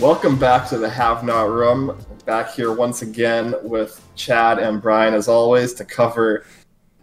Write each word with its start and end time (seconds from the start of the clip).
Welcome 0.00 0.36
back 0.36 0.68
to 0.70 0.78
the 0.78 0.90
Have 0.90 1.22
Not 1.22 1.48
Room. 1.50 1.96
Back 2.26 2.52
here 2.52 2.72
once 2.72 3.02
again 3.02 3.54
with 3.62 4.04
Chad 4.16 4.58
and 4.58 4.82
Brian, 4.82 5.14
as 5.14 5.28
always, 5.28 5.72
to 5.74 5.84
cover 5.84 6.44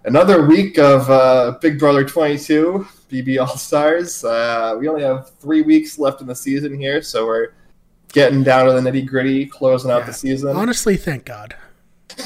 another 0.03 0.45
week 0.45 0.77
of 0.77 1.09
uh, 1.09 1.57
Big 1.61 1.79
Brother 1.79 2.03
22 2.03 2.85
BB 3.09 3.39
All 3.39 3.55
Stars. 3.57 4.25
Uh, 4.25 4.75
we 4.77 4.89
only 4.89 5.03
have 5.03 5.31
three 5.39 5.61
weeks 5.61 5.97
left 5.99 6.21
in 6.21 6.27
the 6.27 6.35
season 6.35 6.77
here, 6.77 7.01
so 7.01 7.25
we're 7.25 7.53
getting 8.11 8.43
down 8.43 8.65
to 8.67 8.73
the 8.73 8.81
nitty 8.81 9.07
gritty, 9.07 9.45
closing 9.45 9.89
out 9.89 10.05
the 10.05 10.13
season. 10.13 10.55
Honestly, 10.55 10.97
thank 10.97 11.25
God. 11.25 11.55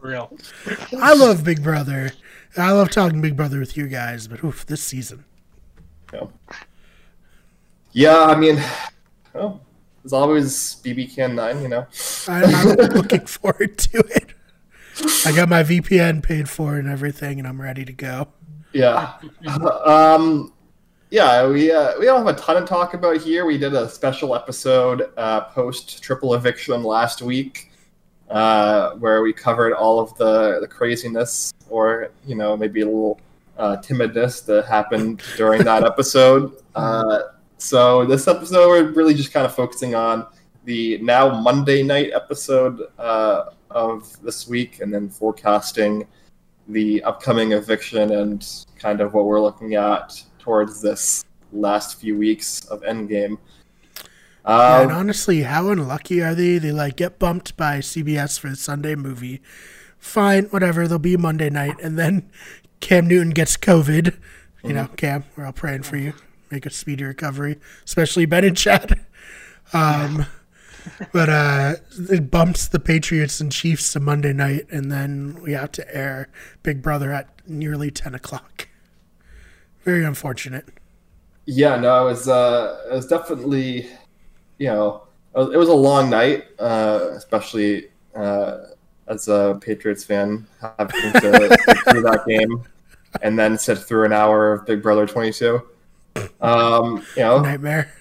Real. 0.00 0.34
I 0.98 1.14
love 1.14 1.44
Big 1.44 1.62
Brother. 1.62 2.10
I 2.56 2.72
love 2.72 2.90
talking 2.90 3.20
Big 3.20 3.36
Brother 3.36 3.60
with 3.60 3.76
you 3.76 3.86
guys, 3.86 4.28
but 4.28 4.42
oof, 4.42 4.64
this 4.64 4.82
season. 4.82 5.24
Yeah. 6.12 6.26
yeah, 7.92 8.20
I 8.20 8.34
mean, 8.34 8.62
well, 9.36 9.60
there's 10.02 10.12
always 10.12 10.76
BB 10.84 11.14
Can 11.14 11.34
9, 11.34 11.62
you 11.62 11.68
know. 11.68 11.86
I, 12.28 12.44
I'm 12.44 12.76
looking 12.94 13.26
forward 13.26 13.78
to 13.78 13.98
it. 13.98 14.34
I 15.26 15.32
got 15.34 15.48
my 15.48 15.62
VPN 15.62 16.22
paid 16.22 16.48
for 16.48 16.76
and 16.76 16.88
everything, 16.88 17.38
and 17.38 17.46
I'm 17.46 17.60
ready 17.60 17.84
to 17.84 17.92
go. 17.92 18.28
Yeah. 18.72 19.14
um, 19.84 20.52
yeah, 21.10 21.46
we 21.46 21.70
uh, 21.70 21.98
we 21.98 22.06
don't 22.06 22.24
have 22.24 22.36
a 22.36 22.38
ton 22.38 22.60
to 22.60 22.66
talk 22.66 22.94
about 22.94 23.18
here. 23.18 23.46
We 23.46 23.58
did 23.58 23.74
a 23.74 23.88
special 23.88 24.34
episode 24.34 25.10
uh, 25.16 25.42
post 25.42 26.02
triple 26.02 26.34
eviction 26.34 26.82
last 26.82 27.22
week, 27.22 27.70
uh, 28.30 28.90
where 28.92 29.22
we 29.22 29.32
covered 29.32 29.72
all 29.72 30.00
of 30.00 30.16
the 30.18 30.60
the 30.60 30.66
craziness, 30.66 31.52
or 31.68 32.10
you 32.26 32.34
know 32.34 32.56
maybe 32.56 32.80
a 32.80 32.86
little 32.86 33.20
uh, 33.56 33.76
timidness 33.76 34.44
that 34.46 34.66
happened 34.66 35.22
during 35.36 35.62
that 35.64 35.84
episode. 35.92 36.56
So 37.58 38.04
this 38.04 38.28
episode, 38.28 38.68
we're 38.68 38.92
really 38.92 39.14
just 39.14 39.32
kind 39.32 39.46
of 39.46 39.54
focusing 39.54 39.94
on 39.94 40.26
the 40.64 40.98
now 40.98 41.40
Monday 41.40 41.82
night 41.82 42.10
episode 42.14 42.82
uh, 42.98 43.46
of 43.70 44.20
this 44.22 44.46
week, 44.46 44.80
and 44.80 44.92
then 44.92 45.08
forecasting 45.08 46.06
the 46.68 47.02
upcoming 47.04 47.52
eviction 47.52 48.12
and 48.12 48.46
kind 48.78 49.00
of 49.00 49.14
what 49.14 49.24
we're 49.24 49.40
looking 49.40 49.74
at 49.74 50.20
towards 50.38 50.82
this 50.82 51.24
last 51.52 51.98
few 52.00 52.18
weeks 52.18 52.64
of 52.66 52.82
Endgame. 52.82 53.38
Yeah, 54.46 54.82
and 54.82 54.90
Um, 54.92 54.98
honestly, 54.98 55.42
how 55.42 55.68
unlucky 55.70 56.22
are 56.22 56.34
they? 56.34 56.58
They 56.58 56.72
like 56.72 56.96
get 56.96 57.18
bumped 57.18 57.56
by 57.56 57.78
CBS 57.78 58.38
for 58.38 58.50
the 58.50 58.56
Sunday 58.56 58.94
movie. 58.94 59.40
Fine, 59.98 60.44
whatever. 60.46 60.86
They'll 60.86 60.98
be 60.98 61.16
Monday 61.16 61.50
night, 61.50 61.76
and 61.82 61.98
then 61.98 62.30
Cam 62.80 63.08
Newton 63.08 63.30
gets 63.30 63.56
COVID. 63.56 64.16
You 64.62 64.72
know, 64.72 64.88
Cam, 64.96 65.24
we're 65.36 65.46
all 65.46 65.52
praying 65.52 65.84
for 65.84 65.96
you. 65.96 66.12
Make 66.50 66.66
a 66.66 66.70
speedy 66.70 67.04
recovery, 67.04 67.58
especially 67.84 68.26
Ben 68.26 68.44
and 68.44 68.56
Chad. 68.56 69.04
Um, 69.72 70.26
but 71.12 71.28
uh, 71.28 71.72
it 72.08 72.30
bumps 72.30 72.68
the 72.68 72.78
Patriots 72.78 73.40
and 73.40 73.50
Chiefs 73.50 73.92
to 73.94 73.98
Monday 74.00 74.32
night, 74.32 74.66
and 74.70 74.92
then 74.92 75.40
we 75.42 75.52
have 75.54 75.72
to 75.72 75.94
air 75.94 76.28
Big 76.62 76.82
Brother 76.82 77.12
at 77.12 77.28
nearly 77.48 77.90
ten 77.90 78.14
o'clock. 78.14 78.68
Very 79.84 80.04
unfortunate. 80.04 80.68
yeah, 81.46 81.76
no, 81.76 82.02
it 82.06 82.10
was 82.10 82.28
uh, 82.28 82.80
it 82.90 82.94
was 82.94 83.06
definitely, 83.08 83.88
you 84.58 84.68
know, 84.68 85.02
it 85.34 85.38
was, 85.38 85.54
it 85.54 85.56
was 85.56 85.68
a 85.68 85.74
long 85.74 86.10
night, 86.10 86.44
uh, 86.60 87.08
especially 87.16 87.88
uh, 88.14 88.58
as 89.08 89.28
a 89.28 89.58
Patriots 89.60 90.04
fan, 90.04 90.46
having 90.60 90.86
to 91.12 91.20
sit 91.66 91.78
through 91.90 92.02
that 92.02 92.24
game 92.26 92.62
and 93.22 93.38
then 93.38 93.58
sit 93.58 93.78
through 93.78 94.04
an 94.04 94.12
hour 94.12 94.52
of 94.52 94.66
Big 94.66 94.82
Brother 94.82 95.06
22. 95.06 95.60
Um, 96.40 97.04
you 97.16 97.22
know, 97.22 97.40
Nightmare. 97.40 97.92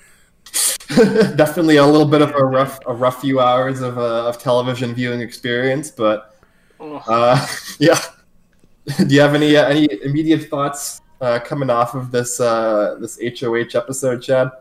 definitely 1.35 1.77
a 1.77 1.85
little 1.85 2.07
bit 2.07 2.21
of 2.21 2.29
a 2.35 2.45
rough 2.45 2.79
a 2.85 2.93
rough 2.93 3.19
few 3.19 3.39
hours 3.39 3.81
of, 3.81 3.97
uh, 3.97 4.27
of 4.27 4.37
television 4.37 4.93
viewing 4.93 5.19
experience 5.19 5.89
but 5.89 6.39
uh, 6.79 7.47
yeah 7.79 7.99
do 8.99 9.15
you 9.15 9.19
have 9.19 9.33
any 9.33 9.57
uh, 9.57 9.65
any 9.65 9.89
immediate 10.03 10.47
thoughts 10.47 11.01
uh, 11.21 11.39
coming 11.39 11.71
off 11.71 11.95
of 11.95 12.11
this 12.11 12.39
uh, 12.39 12.97
this 13.01 13.19
HOH 13.19 13.75
episode 13.75 14.21
Chad 14.21 14.51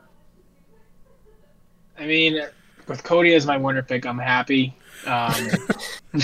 I 1.98 2.06
mean, 2.06 2.46
with 2.88 3.02
Cody 3.02 3.34
as 3.34 3.46
my 3.46 3.56
winner 3.56 3.82
pick, 3.82 4.06
I'm 4.06 4.18
happy. 4.18 4.76
Um, 5.06 5.48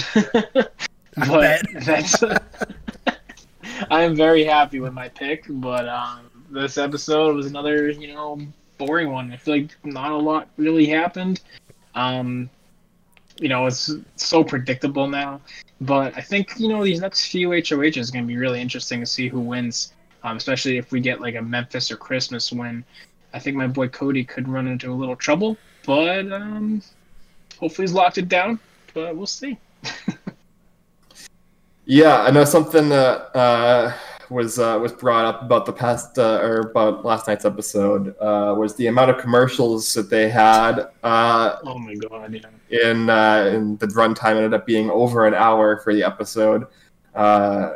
but 0.48 0.70
bet. 1.16 1.62
that's. 1.84 2.22
I 3.90 4.02
am 4.02 4.14
very 4.14 4.44
happy 4.44 4.80
with 4.80 4.92
my 4.92 5.08
pick, 5.08 5.44
but 5.48 5.88
um, 5.88 6.29
this 6.50 6.78
episode 6.78 7.36
was 7.36 7.46
another, 7.46 7.90
you 7.90 8.12
know, 8.12 8.40
boring 8.78 9.12
one. 9.12 9.32
I 9.32 9.36
feel 9.36 9.54
like 9.54 9.76
not 9.84 10.10
a 10.10 10.16
lot 10.16 10.48
really 10.56 10.86
happened. 10.86 11.40
Um, 11.94 12.50
you 13.38 13.48
know, 13.48 13.66
it's 13.66 13.92
so 14.16 14.44
predictable 14.44 15.08
now. 15.08 15.40
But 15.80 16.16
I 16.16 16.20
think 16.20 16.58
you 16.58 16.68
know 16.68 16.84
these 16.84 17.00
next 17.00 17.28
few 17.28 17.50
HOHs 17.50 17.96
is 17.96 18.10
going 18.10 18.24
to 18.24 18.28
be 18.28 18.36
really 18.36 18.60
interesting 18.60 19.00
to 19.00 19.06
see 19.06 19.28
who 19.28 19.40
wins, 19.40 19.94
um, 20.22 20.36
especially 20.36 20.76
if 20.76 20.92
we 20.92 21.00
get 21.00 21.20
like 21.20 21.36
a 21.36 21.42
Memphis 21.42 21.90
or 21.90 21.96
Christmas 21.96 22.52
win. 22.52 22.84
I 23.32 23.38
think 23.38 23.56
my 23.56 23.66
boy 23.66 23.88
Cody 23.88 24.24
could 24.24 24.48
run 24.48 24.66
into 24.66 24.92
a 24.92 24.94
little 24.94 25.16
trouble, 25.16 25.56
but 25.86 26.30
um, 26.32 26.82
hopefully 27.58 27.84
he's 27.86 27.94
locked 27.94 28.18
it 28.18 28.28
down. 28.28 28.58
But 28.92 29.16
we'll 29.16 29.26
see. 29.26 29.56
yeah 31.86 32.20
I 32.20 32.30
know 32.30 32.44
something 32.44 32.90
that 32.90 33.34
uh, 33.34 33.92
was 34.30 34.58
uh, 34.58 34.78
was 34.80 34.92
brought 34.92 35.24
up 35.24 35.42
about 35.42 35.66
the 35.66 35.72
past 35.72 36.18
uh, 36.18 36.38
or 36.40 36.60
about 36.60 37.04
last 37.04 37.26
night's 37.26 37.44
episode 37.44 38.16
uh, 38.20 38.54
was 38.56 38.74
the 38.76 38.86
amount 38.86 39.10
of 39.10 39.18
commercials 39.18 39.92
that 39.94 40.08
they 40.08 40.28
had 40.28 40.88
uh, 41.02 41.56
Oh 41.64 41.78
my 41.78 41.94
god, 41.94 42.32
yeah. 42.32 42.90
in 42.90 43.10
uh, 43.10 43.50
in 43.52 43.76
the 43.78 43.86
runtime 43.88 44.36
ended 44.36 44.54
up 44.54 44.66
being 44.66 44.90
over 44.90 45.26
an 45.26 45.34
hour 45.34 45.78
for 45.78 45.92
the 45.92 46.04
episode, 46.04 46.66
uh, 47.14 47.74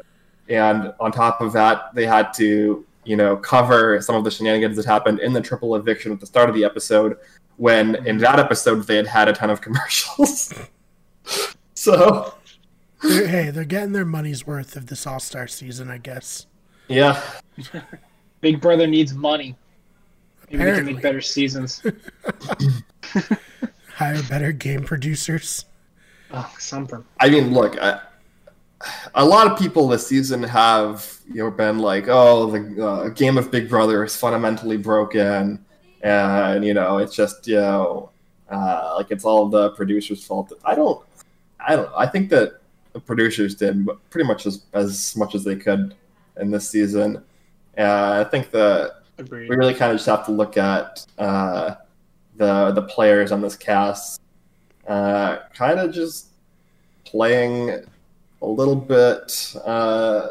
and 0.49 0.95
on 1.01 1.11
top 1.11 1.41
of 1.41 1.53
that, 1.53 1.95
they 1.95 2.07
had 2.07 2.33
to 2.35 2.87
you 3.05 3.17
know 3.17 3.37
cover 3.37 4.01
some 4.01 4.15
of 4.15 4.25
the 4.25 4.31
shenanigans 4.31 4.77
that 4.77 4.87
happened 4.87 5.19
in 5.21 5.33
the 5.33 5.41
triple 5.41 5.75
eviction 5.75 6.13
at 6.13 6.21
the 6.21 6.27
start 6.27 6.49
of 6.49 6.55
the 6.55 6.65
episode. 6.65 7.17
When 7.57 7.97
in 8.07 8.19
that 8.19 8.39
episode 8.39 8.83
they 8.85 8.97
had 8.97 9.07
had 9.07 9.29
a 9.29 9.33
ton 9.33 9.51
of 9.51 9.61
commercials. 9.61 10.55
so 11.75 12.35
They're, 13.05 13.27
hey, 13.29 13.51
they're 13.51 13.65
getting 13.65 13.93
their 13.93 14.05
money's 14.05 14.47
worth 14.47 14.77
of 14.77 14.87
this 14.87 15.07
All 15.07 15.21
Star 15.21 15.47
season, 15.47 15.91
I 15.91 15.99
guess. 15.99 16.47
yeah, 16.89 17.21
Big 18.41 18.61
Brother 18.61 18.87
needs 18.87 19.15
money. 19.15 19.57
Maybe 20.51 20.59
we 20.59 20.59
can 20.59 20.61
Apparently. 20.61 20.93
make 20.95 21.03
better 21.03 21.21
seasons. 21.21 21.83
Hire 23.95 24.23
better 24.25 24.53
game 24.53 24.83
producers. 24.85 25.67
Oh, 26.33 26.53
something. 26.59 27.05
I 27.21 27.29
mean, 27.31 27.53
look, 27.55 27.79
I, 27.81 28.01
a 29.15 29.25
lot 29.25 29.47
of 29.47 29.59
people 29.59 29.87
this 29.89 30.07
season 30.07 30.43
have 30.43 31.19
you 31.29 31.45
know 31.45 31.51
been 31.51 31.79
like, 31.79 32.07
oh, 32.09 32.51
the 32.51 32.85
uh, 32.87 33.09
game 33.11 33.39
of 33.39 33.51
Big 33.51 33.69
Brother 33.69 34.03
is 34.05 34.17
fundamentally 34.17 34.77
broken, 34.77 35.65
and 36.03 36.65
you 36.65 36.75
know 36.75 36.99
it's 36.99 37.15
just 37.15 37.47
you 37.47 37.57
know 37.57 38.11
uh, 38.51 38.95
like 38.97 39.11
it's 39.11 39.25
all 39.25 39.49
the 39.49 39.71
producers' 39.71 40.25
fault. 40.25 40.53
I 40.65 40.75
don't, 40.75 41.05
I 41.61 41.77
don't. 41.77 41.91
I 41.97 42.07
think 42.07 42.31
that 42.31 42.61
the 42.95 43.01
producers 43.01 43.55
did 43.55 43.87
pretty 44.09 44.27
much 44.27 44.47
as 44.47 44.65
as 44.73 45.15
much 45.17 45.35
as 45.35 45.45
they 45.45 45.57
could 45.57 45.95
in 46.41 46.51
this 46.51 46.71
season. 46.71 47.23
Uh, 47.77 48.25
I 48.25 48.31
think 48.31 48.51
that 48.53 49.03
Agreed. 49.19 49.51
we 49.51 49.57
really 49.57 49.75
kind 49.75 49.93
of 49.93 49.99
just 49.99 50.07
have 50.07 50.25
to 50.27 50.33
look 50.33 50.57
at 50.57 51.05
uh, 51.19 51.75
the 52.37 52.71
the 52.71 52.83
players 52.83 53.33
on 53.33 53.43
this 53.43 53.57
cast, 53.57 54.21
uh, 54.89 55.39
kind 55.53 55.79
of 55.81 55.93
just 55.93 56.29
playing 57.05 57.85
a 58.43 58.47
little 58.47 58.77
bit. 58.77 59.55
Uh, 59.65 60.29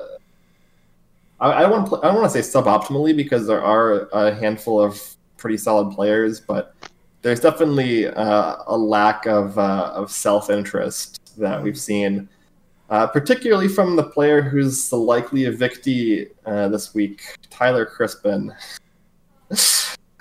I, 1.39 1.51
I 1.51 1.69
want 1.69 1.89
to. 1.89 1.97
I 1.97 2.07
don't 2.07 2.15
want 2.15 2.31
to 2.31 2.41
say 2.41 2.59
suboptimally 2.59 3.15
because 3.15 3.45
there 3.45 3.61
are 3.61 4.07
a 4.13 4.33
handful 4.33 4.81
of 4.81 4.99
pretty 5.37 5.57
solid 5.57 5.93
players, 5.93 6.39
but 6.39 6.73
there's 7.23 7.41
definitely 7.41 8.07
uh, 8.07 8.55
a 8.67 8.77
lack 8.77 9.25
of 9.25 9.57
uh, 9.57 9.91
of 9.93 10.11
self 10.11 10.49
interest 10.49 11.19
that 11.37 11.61
we've 11.61 11.79
seen. 11.79 12.29
Uh, 12.93 13.07
particularly 13.07 13.67
from 13.67 13.95
the 13.95 14.03
player 14.03 14.39
who's 14.39 14.87
the 14.89 14.95
likely 14.95 15.45
evictee 15.45 16.29
uh, 16.45 16.67
this 16.67 16.93
week, 16.93 17.23
Tyler 17.49 17.87
Crispen. 17.87 18.55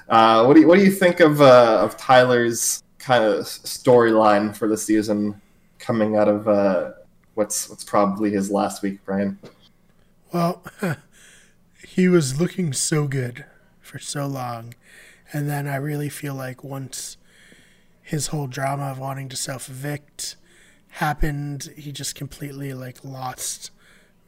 Uh, 0.09 0.45
what 0.47 0.55
do 0.55 0.61
you 0.61 0.67
what 0.67 0.79
do 0.79 0.83
you 0.83 0.91
think 0.91 1.21
of 1.21 1.43
uh, 1.43 1.81
of 1.83 1.99
Tyler's 1.99 2.83
kind 2.99 3.25
of 3.25 3.45
storyline 3.45 4.57
for 4.57 4.69
the 4.69 4.79
season 4.79 5.39
coming 5.79 6.17
out 6.17 6.29
of 6.29 6.49
uh, 6.49 6.93
what's 7.35 7.69
what's 7.69 7.85
probably 7.85 8.31
his 8.31 8.51
last 8.51 8.83
week, 8.83 9.05
Brian? 9.05 9.39
Well, 10.33 10.65
he 11.87 12.09
was 12.09 12.41
looking 12.41 12.73
so 12.73 13.07
good 13.07 13.45
for 13.83 13.99
so 13.99 14.27
long. 14.27 14.73
And 15.31 15.47
then 15.47 15.69
I 15.69 15.77
really 15.77 16.09
feel 16.09 16.35
like 16.35 16.65
once 16.65 17.19
his 18.01 18.29
whole 18.29 18.47
drama 18.47 18.85
of 18.85 18.99
wanting 18.99 19.29
to 19.29 19.37
self 19.37 19.69
evict 19.69 20.37
happened, 20.97 21.73
he 21.77 21.91
just 21.91 22.15
completely 22.15 22.75
like 22.75 23.03
lost 23.03 23.71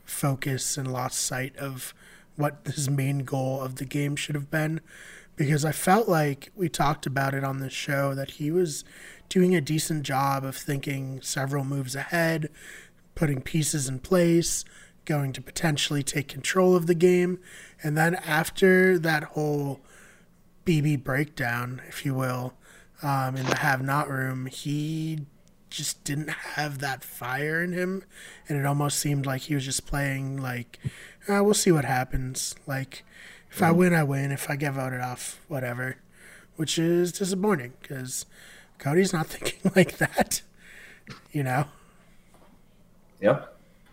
focus 0.05 0.79
and 0.79 0.91
lost 0.91 1.21
sight 1.21 1.55
of 1.57 1.93
what 2.37 2.59
his 2.65 2.89
main 2.89 3.19
goal 3.19 3.61
of 3.61 3.77
the 3.77 3.85
game 3.85 4.17
should 4.17 4.35
have 4.35 4.51
been, 4.51 4.81
because 5.37 5.65
I 5.65 5.73
felt 5.73 6.09
like 6.09 6.51
we 6.55 6.69
talked 6.69 7.07
about 7.07 7.35
it 7.35 7.45
on 7.45 7.59
the 7.59 7.71
show 7.71 8.15
that 8.15 8.33
he 8.33 8.51
was 8.51 8.85
doing 9.29 9.55
a 9.55 9.61
decent 9.61 10.05
job 10.05 10.45
of 10.45 10.57
thinking 10.57 11.21
several 11.21 11.65
moves 11.65 11.95
ahead, 11.95 12.49
putting 13.15 13.43
pieces 13.43 13.89
in 13.89 13.99
place, 13.99 14.65
going 15.05 15.33
to 15.35 15.43
potentially 15.43 16.03
take 16.03 16.29
control 16.29 16.75
of 16.75 16.87
the 16.87 16.95
game. 16.95 17.41
And 17.83 17.97
then 17.97 18.15
after 18.15 18.99
that 18.99 19.25
whole 19.25 19.81
BB 20.65 21.05
breakdown, 21.05 21.83
if 21.89 22.07
you 22.07 22.15
will, 22.15 22.55
um, 23.03 23.37
in 23.37 23.45
the 23.45 23.57
have 23.57 23.83
not 23.83 24.09
room, 24.09 24.47
he 24.47 25.27
just 25.75 26.05
didn't 26.05 26.31
have 26.31 26.79
that 26.79 27.03
fire 27.03 27.63
in 27.63 27.73
him. 27.73 28.05
And 28.49 28.59
it 28.59 28.67
almost 28.67 28.99
seemed 28.99 29.27
like 29.27 29.43
he 29.43 29.55
was 29.55 29.65
just 29.65 29.87
playing 29.87 30.41
like, 30.41 30.79
ah, 31.29 31.43
we'll 31.43 31.55
see 31.55 31.73
what 31.73 31.85
happens. 31.85 32.55
Like, 32.67 33.05
if 33.51 33.63
I 33.63 33.71
win, 33.71 33.93
I 33.93 34.03
win. 34.03 34.33
If 34.33 34.49
I 34.49 34.57
get 34.57 34.75
voted 34.75 35.01
off, 35.01 35.41
whatever. 35.49 35.97
Which 36.57 36.79
is 36.79 37.13
disappointing 37.13 37.75
because 37.83 38.27
Cody's 38.79 39.13
not 39.13 39.27
thinking 39.29 39.73
like 39.75 39.99
that. 39.99 40.43
You 41.33 41.43
know? 41.43 41.67
Yeah. 43.21 43.45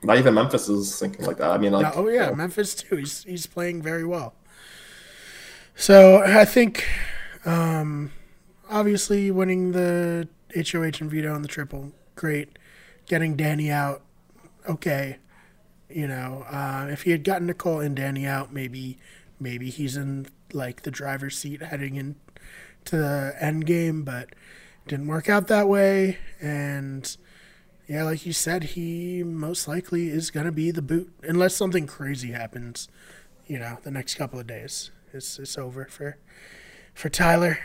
Not 0.03 0.17
even 0.17 0.33
Memphis 0.33 0.67
is 0.67 0.99
thinking 0.99 1.25
like 1.25 1.37
that. 1.37 1.51
I 1.51 1.57
mean, 1.57 1.73
like. 1.73 1.95
oh, 1.95 2.07
yeah. 2.07 2.31
Memphis, 2.31 2.73
too. 2.75 2.95
He's, 2.95 3.23
he's 3.23 3.45
playing 3.45 3.81
very 3.81 4.03
well. 4.03 4.33
So 5.75 6.21
I 6.23 6.45
think, 6.45 6.87
um, 7.45 8.11
obviously, 8.69 9.31
winning 9.31 9.71
the 9.71 10.27
HOH 10.55 10.99
and 11.01 11.11
veto 11.11 11.33
on 11.33 11.41
the 11.41 11.47
triple, 11.47 11.91
great. 12.15 12.57
Getting 13.05 13.35
Dani 13.35 13.71
out, 13.71 14.01
okay. 14.67 15.17
You 15.89 16.07
know, 16.07 16.45
uh, 16.49 16.87
if 16.89 17.03
he 17.03 17.11
had 17.11 17.23
gotten 17.23 17.47
Nicole 17.47 17.79
and 17.79 17.95
Danny 17.95 18.25
out, 18.25 18.53
maybe 18.53 18.97
maybe 19.39 19.69
he's 19.69 19.97
in 19.97 20.27
like 20.53 20.83
the 20.83 20.91
driver's 20.91 21.37
seat 21.37 21.61
heading 21.61 21.95
in 21.95 22.15
to 22.85 22.97
the 22.97 23.35
end 23.39 23.65
game, 23.65 24.03
but 24.03 24.29
didn't 24.87 25.07
work 25.07 25.29
out 25.29 25.47
that 25.47 25.67
way. 25.67 26.17
And 26.39 27.15
yeah, 27.87 28.03
like 28.03 28.25
you 28.25 28.33
said, 28.33 28.63
he 28.63 29.23
most 29.23 29.67
likely 29.67 30.09
is 30.09 30.31
gonna 30.31 30.51
be 30.51 30.71
the 30.71 30.81
boot 30.81 31.11
unless 31.23 31.55
something 31.55 31.87
crazy 31.87 32.31
happens. 32.31 32.87
You 33.47 33.59
know, 33.59 33.79
the 33.83 33.91
next 33.91 34.15
couple 34.15 34.39
of 34.39 34.47
days, 34.47 34.91
it's 35.13 35.39
it's 35.39 35.57
over 35.57 35.85
for 35.85 36.17
for 36.93 37.09
Tyler. 37.09 37.59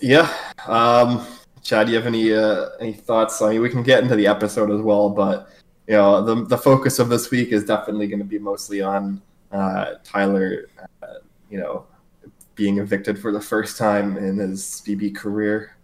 Yeah. 0.00 0.32
Um, 0.66 1.26
Chad, 1.62 1.86
do 1.86 1.92
you 1.92 1.98
have 1.98 2.06
any 2.06 2.32
uh, 2.32 2.70
any 2.80 2.92
thoughts? 2.92 3.42
I 3.42 3.50
mean, 3.50 3.62
we 3.62 3.70
can 3.70 3.82
get 3.82 4.02
into 4.02 4.16
the 4.16 4.26
episode 4.26 4.70
as 4.70 4.80
well, 4.80 5.10
but 5.10 5.50
you 5.86 5.94
know, 5.94 6.22
the 6.22 6.44
the 6.44 6.58
focus 6.58 6.98
of 6.98 7.08
this 7.08 7.30
week 7.30 7.48
is 7.52 7.64
definitely 7.64 8.06
going 8.06 8.20
to 8.20 8.24
be 8.24 8.38
mostly 8.38 8.80
on 8.80 9.20
uh, 9.52 9.94
Tyler. 10.04 10.66
Uh, 11.02 11.14
you 11.50 11.58
know, 11.58 11.86
being 12.54 12.78
evicted 12.78 13.18
for 13.18 13.32
the 13.32 13.40
first 13.40 13.76
time 13.76 14.16
in 14.16 14.38
his 14.38 14.82
BB 14.86 15.14
career. 15.14 15.76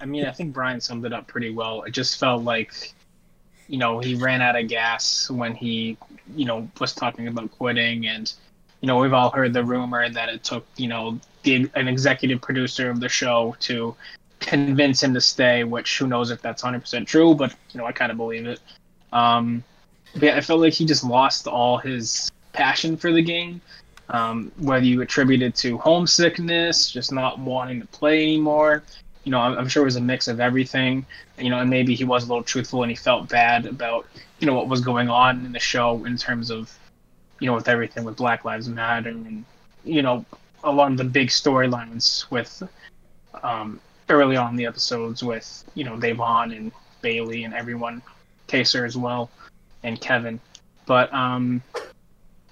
I 0.00 0.04
mean, 0.04 0.24
I 0.24 0.30
think 0.30 0.52
Brian 0.52 0.80
summed 0.80 1.04
it 1.04 1.12
up 1.12 1.26
pretty 1.26 1.50
well. 1.50 1.82
It 1.82 1.90
just 1.90 2.20
felt 2.20 2.44
like, 2.44 2.94
you 3.68 3.78
know, 3.78 3.98
he 3.98 4.14
ran 4.14 4.42
out 4.42 4.54
of 4.54 4.68
gas 4.68 5.30
when 5.30 5.54
he, 5.54 5.96
you 6.34 6.44
know, 6.44 6.68
was 6.78 6.92
talking 6.92 7.28
about 7.28 7.50
quitting, 7.52 8.06
and 8.06 8.32
you 8.86 8.92
know, 8.92 8.98
we've 8.98 9.12
all 9.12 9.30
heard 9.30 9.52
the 9.52 9.64
rumor 9.64 10.08
that 10.08 10.28
it 10.28 10.44
took, 10.44 10.64
you 10.76 10.86
know, 10.86 11.18
the, 11.42 11.68
an 11.74 11.88
executive 11.88 12.40
producer 12.40 12.88
of 12.88 13.00
the 13.00 13.08
show 13.08 13.56
to 13.58 13.96
convince 14.38 15.02
him 15.02 15.12
to 15.12 15.20
stay, 15.20 15.64
which 15.64 15.98
who 15.98 16.06
knows 16.06 16.30
if 16.30 16.40
that's 16.40 16.62
100% 16.62 17.04
true, 17.04 17.34
but, 17.34 17.52
you 17.72 17.78
know, 17.78 17.84
I 17.84 17.90
kind 17.90 18.12
of 18.12 18.16
believe 18.16 18.46
it. 18.46 18.60
Um, 19.12 19.64
yeah, 20.14 20.36
I 20.36 20.40
felt 20.40 20.60
like 20.60 20.72
he 20.72 20.84
just 20.84 21.02
lost 21.02 21.48
all 21.48 21.78
his 21.78 22.30
passion 22.52 22.96
for 22.96 23.12
the 23.12 23.22
game. 23.22 23.60
Um, 24.08 24.52
whether 24.56 24.84
you 24.84 25.00
attribute 25.00 25.42
it 25.42 25.56
to 25.56 25.78
homesickness, 25.78 26.92
just 26.92 27.10
not 27.10 27.40
wanting 27.40 27.80
to 27.80 27.88
play 27.88 28.22
anymore, 28.22 28.84
you 29.24 29.32
know, 29.32 29.40
I'm, 29.40 29.58
I'm, 29.58 29.68
sure 29.68 29.82
it 29.82 29.86
was 29.86 29.96
a 29.96 30.00
mix 30.00 30.28
of 30.28 30.38
everything. 30.38 31.04
You 31.40 31.50
know, 31.50 31.58
and 31.58 31.68
maybe 31.68 31.96
he 31.96 32.04
was 32.04 32.22
a 32.22 32.28
little 32.28 32.44
truthful 32.44 32.84
and 32.84 32.90
he 32.92 32.96
felt 32.96 33.28
bad 33.28 33.66
about, 33.66 34.06
you 34.38 34.46
know, 34.46 34.54
what 34.54 34.68
was 34.68 34.80
going 34.80 35.08
on 35.08 35.44
in 35.44 35.50
the 35.50 35.58
show 35.58 36.04
in 36.04 36.16
terms 36.16 36.52
of, 36.52 36.72
you 37.38 37.46
know, 37.46 37.54
with 37.54 37.68
everything 37.68 38.04
with 38.04 38.16
Black 38.16 38.44
Lives 38.44 38.68
Matter 38.68 39.10
and, 39.10 39.44
you 39.84 40.02
know, 40.02 40.24
a 40.64 40.72
lot 40.72 40.90
of 40.90 40.98
the 40.98 41.04
big 41.04 41.28
storylines 41.28 42.28
with 42.30 42.62
um, 43.42 43.80
early 44.08 44.36
on 44.36 44.56
the 44.56 44.66
episodes 44.66 45.22
with 45.22 45.64
you 45.74 45.84
know 45.84 45.96
Da'Vonne 45.96 46.56
and 46.56 46.72
Bayleigh 47.02 47.44
and 47.44 47.54
everyone, 47.54 48.02
Kaysar 48.48 48.84
as 48.84 48.96
well, 48.96 49.30
and 49.82 50.00
Kevin. 50.00 50.40
But 50.86 51.12
um, 51.12 51.62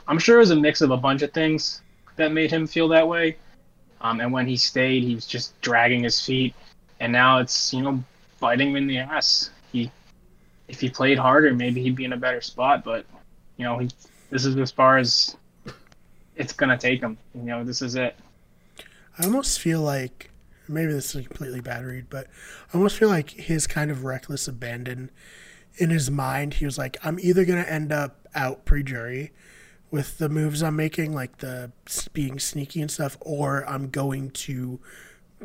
I'm 0.06 0.18
sure 0.18 0.36
it 0.36 0.40
was 0.40 0.50
a 0.50 0.56
mix 0.56 0.80
of 0.80 0.90
a 0.90 0.96
bunch 0.96 1.22
of 1.22 1.32
things 1.32 1.82
that 2.16 2.32
made 2.32 2.50
him 2.50 2.66
feel 2.66 2.88
that 2.88 3.06
way. 3.06 3.36
Um, 4.00 4.20
and 4.20 4.32
when 4.32 4.46
he 4.46 4.56
stayed, 4.56 5.02
he 5.02 5.14
was 5.14 5.26
just 5.26 5.58
dragging 5.60 6.04
his 6.04 6.20
feet, 6.20 6.54
and 7.00 7.12
now 7.12 7.38
it's 7.38 7.72
you 7.72 7.82
know 7.82 8.02
biting 8.40 8.70
him 8.70 8.76
in 8.76 8.86
the 8.86 8.98
ass. 8.98 9.50
He, 9.72 9.90
if 10.68 10.80
he 10.80 10.88
played 10.88 11.18
harder, 11.18 11.52
maybe 11.52 11.82
he'd 11.82 11.96
be 11.96 12.04
in 12.04 12.12
a 12.12 12.16
better 12.16 12.40
spot. 12.40 12.84
But 12.84 13.06
you 13.56 13.64
know, 13.64 13.78
he, 13.78 13.88
this 14.30 14.44
is 14.44 14.56
as 14.56 14.70
far 14.70 14.98
as 14.98 15.36
it's 16.36 16.52
gonna 16.52 16.78
take 16.78 17.00
him. 17.00 17.16
You 17.34 17.42
know, 17.42 17.64
this 17.64 17.82
is 17.82 17.94
it. 17.94 18.16
I 19.18 19.24
almost 19.24 19.60
feel 19.60 19.80
like 19.80 20.30
maybe 20.68 20.92
this 20.92 21.14
is 21.14 21.26
completely 21.26 21.60
bad 21.60 21.84
read, 21.84 22.06
but 22.10 22.26
I 22.72 22.76
almost 22.76 22.96
feel 22.96 23.08
like 23.08 23.30
his 23.30 23.66
kind 23.66 23.90
of 23.90 24.04
reckless 24.04 24.48
abandon 24.48 25.10
in 25.76 25.90
his 25.90 26.10
mind. 26.10 26.54
He 26.54 26.64
was 26.64 26.78
like, 26.78 26.96
I'm 27.04 27.18
either 27.20 27.44
gonna 27.44 27.62
end 27.62 27.92
up 27.92 28.28
out 28.34 28.64
pre-jury 28.64 29.32
with 29.90 30.18
the 30.18 30.28
moves 30.28 30.62
I'm 30.62 30.74
making, 30.74 31.12
like 31.12 31.38
the 31.38 31.70
being 32.12 32.40
sneaky 32.40 32.80
and 32.80 32.90
stuff, 32.90 33.16
or 33.20 33.64
I'm 33.68 33.90
going 33.90 34.30
to 34.30 34.80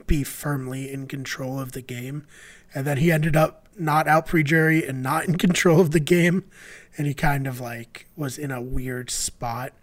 be 0.07 0.23
firmly 0.23 0.91
in 0.91 1.07
control 1.07 1.59
of 1.59 1.71
the 1.71 1.81
game. 1.81 2.25
And 2.73 2.85
then 2.85 2.97
he 2.97 3.11
ended 3.11 3.35
up 3.35 3.67
not 3.77 4.07
out 4.07 4.27
pre-jury 4.27 4.85
and 4.85 5.01
not 5.01 5.25
in 5.25 5.37
control 5.37 5.79
of 5.79 5.91
the 5.91 5.99
game, 5.99 6.45
and 6.97 7.07
he 7.07 7.13
kind 7.13 7.47
of 7.47 7.59
like 7.59 8.07
was 8.15 8.37
in 8.37 8.51
a 8.51 8.61
weird 8.61 9.09
spot 9.09 9.73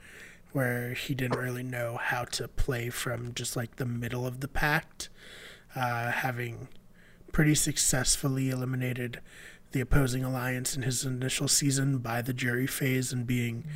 where 0.52 0.94
he 0.94 1.14
didn't 1.14 1.38
really 1.38 1.62
know 1.62 1.98
how 2.00 2.24
to 2.24 2.48
play 2.48 2.88
from 2.88 3.34
just 3.34 3.56
like 3.56 3.76
the 3.76 3.84
middle 3.84 4.26
of 4.26 4.40
the 4.40 4.48
pact, 4.48 5.08
uh, 5.74 6.10
having 6.10 6.68
pretty 7.32 7.54
successfully 7.54 8.48
eliminated 8.48 9.20
the 9.72 9.80
opposing 9.80 10.24
alliance 10.24 10.74
in 10.74 10.82
his 10.82 11.04
initial 11.04 11.48
season 11.48 11.98
by 11.98 12.22
the 12.22 12.32
jury 12.32 12.66
phase 12.66 13.12
and 13.12 13.26
being, 13.26 13.66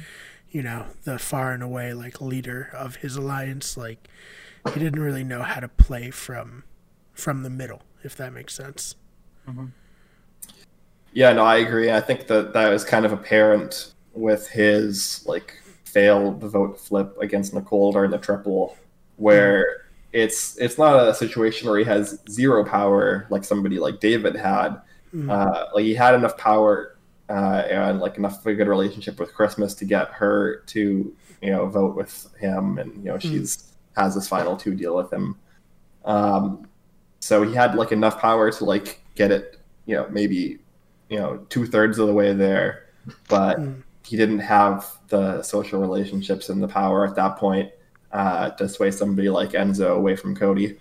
you 0.50 0.62
know, 0.62 0.86
the 1.04 1.18
far 1.18 1.52
and 1.52 1.62
away 1.62 1.92
like 1.92 2.20
leader 2.22 2.70
of 2.72 2.96
his 2.96 3.16
alliance. 3.16 3.76
Like 3.76 4.08
he 4.72 4.80
didn't 4.80 5.00
really 5.00 5.24
know 5.24 5.42
how 5.42 5.60
to 5.60 5.68
play 5.68 6.10
from 6.10 6.64
from 7.12 7.42
the 7.42 7.50
middle, 7.50 7.82
if 8.02 8.16
that 8.16 8.32
makes 8.32 8.54
sense. 8.54 8.94
Mm-hmm. 9.48 9.66
Yeah, 11.12 11.32
no, 11.32 11.44
I 11.44 11.56
agree. 11.56 11.90
I 11.90 12.00
think 12.00 12.26
that 12.28 12.52
that 12.52 12.68
was 12.68 12.84
kind 12.84 13.04
of 13.04 13.12
apparent 13.12 13.92
with 14.12 14.48
his 14.48 15.24
like 15.26 15.60
failed 15.84 16.40
vote 16.40 16.78
flip 16.78 17.16
against 17.20 17.52
Nicole 17.52 17.92
during 17.92 18.10
the 18.10 18.18
triple, 18.18 18.76
where 19.16 19.62
mm. 19.62 19.76
it's 20.12 20.56
it's 20.58 20.78
not 20.78 21.08
a 21.08 21.14
situation 21.14 21.68
where 21.68 21.78
he 21.78 21.84
has 21.84 22.20
zero 22.28 22.64
power 22.64 23.26
like 23.30 23.44
somebody 23.44 23.78
like 23.78 24.00
David 24.00 24.36
had. 24.36 24.80
Mm. 25.14 25.28
Uh, 25.28 25.66
like 25.74 25.84
he 25.84 25.94
had 25.94 26.14
enough 26.14 26.36
power 26.36 26.96
uh, 27.28 27.62
and 27.68 28.00
like 28.00 28.16
enough 28.16 28.38
of 28.40 28.46
a 28.46 28.54
good 28.54 28.68
relationship 28.68 29.18
with 29.18 29.34
Christmas 29.34 29.74
to 29.74 29.84
get 29.84 30.08
her 30.12 30.62
to 30.66 31.14
you 31.42 31.50
know 31.50 31.66
vote 31.66 31.96
with 31.96 32.28
him, 32.38 32.78
and 32.78 32.96
you 32.96 33.10
know 33.10 33.16
mm. 33.16 33.20
she's 33.20 33.69
has 33.96 34.14
this 34.14 34.28
final 34.28 34.56
two 34.56 34.74
deal 34.74 34.96
with 34.96 35.12
him. 35.12 35.36
Um, 36.04 36.68
so 37.20 37.42
he 37.42 37.54
had 37.54 37.74
like 37.74 37.92
enough 37.92 38.20
power 38.20 38.50
to 38.50 38.64
like 38.64 39.02
get 39.14 39.30
it, 39.30 39.58
you 39.86 39.96
know, 39.96 40.08
maybe 40.10 40.58
you 41.08 41.18
know 41.18 41.38
two 41.48 41.66
thirds 41.66 41.98
of 41.98 42.06
the 42.06 42.14
way 42.14 42.32
there, 42.32 42.86
but 43.28 43.58
mm. 43.58 43.82
he 44.04 44.16
didn't 44.16 44.38
have 44.38 44.86
the 45.08 45.42
social 45.42 45.80
relationships 45.80 46.48
and 46.48 46.62
the 46.62 46.68
power 46.68 47.06
at 47.06 47.14
that 47.16 47.36
point 47.36 47.70
uh, 48.12 48.50
to 48.50 48.68
sway 48.68 48.90
somebody 48.90 49.28
like 49.28 49.50
Enzo 49.50 49.96
away 49.96 50.16
from 50.16 50.34
Cody. 50.34 50.78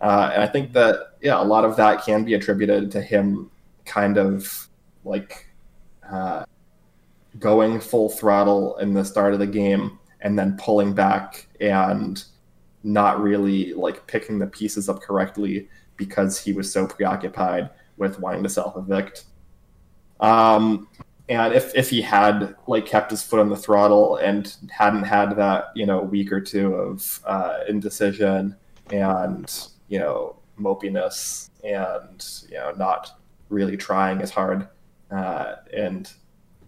Uh, 0.00 0.30
and 0.34 0.42
I 0.42 0.46
think 0.46 0.72
that 0.72 1.14
yeah, 1.20 1.40
a 1.40 1.44
lot 1.44 1.64
of 1.64 1.76
that 1.76 2.04
can 2.04 2.24
be 2.24 2.34
attributed 2.34 2.90
to 2.92 3.02
him 3.02 3.50
kind 3.84 4.18
of 4.18 4.68
like 5.04 5.46
uh, 6.10 6.44
going 7.38 7.80
full 7.80 8.08
throttle 8.08 8.76
in 8.78 8.92
the 8.92 9.04
start 9.04 9.32
of 9.32 9.38
the 9.38 9.46
game 9.46 9.98
and 10.20 10.38
then 10.38 10.56
pulling 10.58 10.92
back 10.92 11.48
and 11.60 12.24
not 12.86 13.20
really 13.20 13.74
like 13.74 14.06
picking 14.06 14.38
the 14.38 14.46
pieces 14.46 14.88
up 14.88 15.00
correctly 15.00 15.68
because 15.96 16.38
he 16.38 16.52
was 16.52 16.72
so 16.72 16.86
preoccupied 16.86 17.70
with 17.96 18.20
wanting 18.20 18.42
to 18.42 18.48
self 18.48 18.76
evict. 18.76 19.24
Um, 20.20 20.88
and 21.28 21.52
if 21.52 21.74
if 21.74 21.90
he 21.90 22.00
had 22.00 22.54
like 22.68 22.86
kept 22.86 23.10
his 23.10 23.22
foot 23.22 23.40
on 23.40 23.48
the 23.48 23.56
throttle 23.56 24.16
and 24.16 24.56
hadn't 24.70 25.02
had 25.02 25.36
that 25.36 25.66
you 25.74 25.84
know 25.84 26.00
week 26.00 26.32
or 26.32 26.40
two 26.40 26.74
of 26.74 27.20
uh, 27.26 27.58
indecision 27.68 28.56
and 28.90 29.68
you 29.88 29.98
know 29.98 30.36
mopiness 30.58 31.50
and 31.64 32.24
you 32.48 32.56
know 32.56 32.72
not 32.72 33.18
really 33.48 33.76
trying 33.76 34.22
as 34.22 34.30
hard 34.30 34.68
uh, 35.10 35.56
and 35.76 36.12